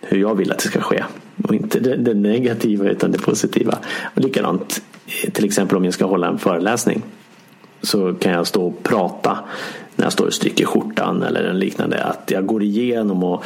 Hur 0.00 0.18
jag 0.20 0.34
vill 0.34 0.52
att 0.52 0.58
det 0.58 0.68
ska 0.68 0.80
ske. 0.80 1.04
Och 1.44 1.54
inte 1.54 1.80
det, 1.80 1.96
det 1.96 2.14
negativa 2.14 2.88
utan 2.88 3.12
det 3.12 3.18
positiva. 3.18 3.78
Och 4.14 4.20
likadant 4.20 4.82
eh, 5.06 5.30
till 5.30 5.44
exempel 5.44 5.76
om 5.76 5.84
jag 5.84 5.94
ska 5.94 6.04
hålla 6.04 6.28
en 6.28 6.38
föreläsning. 6.38 7.02
Så 7.82 8.14
kan 8.14 8.32
jag 8.32 8.46
stå 8.46 8.66
och 8.66 8.82
prata 8.82 9.38
när 10.00 10.06
jag 10.06 10.12
står 10.12 10.26
och 10.26 10.32
stryker 10.32 10.64
skjortan 10.64 11.22
eller 11.22 11.44
en 11.44 11.58
liknande. 11.58 12.04
Att 12.04 12.30
jag 12.30 12.46
går 12.46 12.62
igenom 12.62 13.24
och 13.24 13.44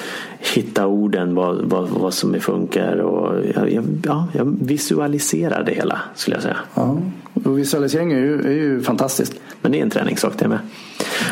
hittar 0.54 0.86
orden, 0.86 1.34
vad, 1.34 1.56
vad, 1.56 1.88
vad 1.88 2.14
som 2.14 2.40
funkar. 2.40 2.96
Och 2.96 3.44
jag, 3.54 3.84
ja, 4.04 4.28
jag 4.32 4.56
visualiserar 4.60 5.64
det 5.64 5.72
hela 5.72 6.00
skulle 6.14 6.36
jag 6.36 6.42
säga. 6.42 6.56
Ja. 6.74 6.98
Och 7.44 7.58
visualisering 7.58 8.12
är 8.12 8.18
ju, 8.18 8.40
är 8.40 8.52
ju 8.52 8.82
fantastiskt. 8.82 9.34
Men 9.60 9.72
det 9.72 9.78
är 9.78 9.82
en 9.82 9.90
träningssak 9.90 10.32
det 10.38 10.48
med. 10.48 10.58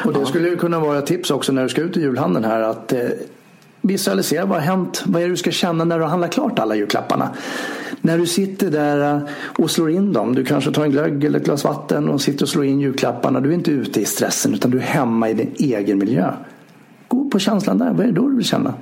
Och 0.04 0.12
det 0.12 0.20
ja. 0.20 0.26
skulle 0.26 0.56
kunna 0.56 0.80
vara 0.80 1.02
tips 1.02 1.30
också 1.30 1.52
när 1.52 1.62
du 1.62 1.68
ska 1.68 1.80
ut 1.80 1.96
i 1.96 2.00
julhandeln 2.00 2.44
här. 2.44 2.60
att 2.60 2.92
eh, 2.92 3.00
Visualisera 3.82 4.44
vad 4.44 4.58
har 4.58 4.66
hänt? 4.66 5.02
Vad 5.06 5.22
är 5.22 5.26
det 5.26 5.32
du 5.32 5.36
ska 5.36 5.50
känna 5.50 5.84
när 5.84 5.98
du 5.98 6.02
har 6.02 6.10
handlat 6.10 6.32
klart 6.32 6.58
alla 6.58 6.76
julklapparna? 6.76 7.30
När 8.00 8.18
du 8.18 8.26
sitter 8.26 8.70
där 8.70 9.14
eh, 9.14 9.22
och 9.58 9.70
slår 9.70 9.90
in 9.90 10.12
dem. 10.12 10.34
Du 10.34 10.44
kanske 10.44 10.72
tar 10.72 10.84
en 10.84 10.90
glögg 10.90 11.24
eller 11.24 11.38
ett 11.38 11.44
glas 11.44 11.64
vatten 11.64 12.08
och 12.08 12.20
sitter 12.20 12.44
och 12.44 12.48
slår 12.48 12.64
in 12.64 12.80
julklapparna. 12.80 13.40
Du 13.40 13.50
är 13.50 13.54
inte 13.54 13.70
ute 13.70 14.00
i 14.00 14.04
stressen 14.04 14.54
utan 14.54 14.70
du 14.70 14.78
är 14.78 14.82
hemma 14.82 15.30
i 15.30 15.34
din 15.34 15.54
egen 15.58 15.98
miljö. 15.98 16.32
Gå 17.08 17.30
på 17.30 17.38
känslan 17.38 17.78
där. 17.78 17.92
Vad 17.92 18.00
är 18.00 18.06
det 18.06 18.12
då 18.12 18.28
du 18.28 18.36
vill 18.36 18.44
känna? 18.44 18.74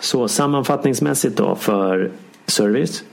Så 0.00 0.28
sammanfattningsmässigt 0.28 1.36
då 1.36 1.54
för 1.54 2.10
service. 2.46 3.04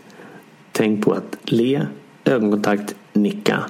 Tänk 0.71 1.05
på 1.05 1.13
att 1.13 1.37
le, 1.43 1.85
ögonkontakt, 2.25 2.95
nicka 3.13 3.63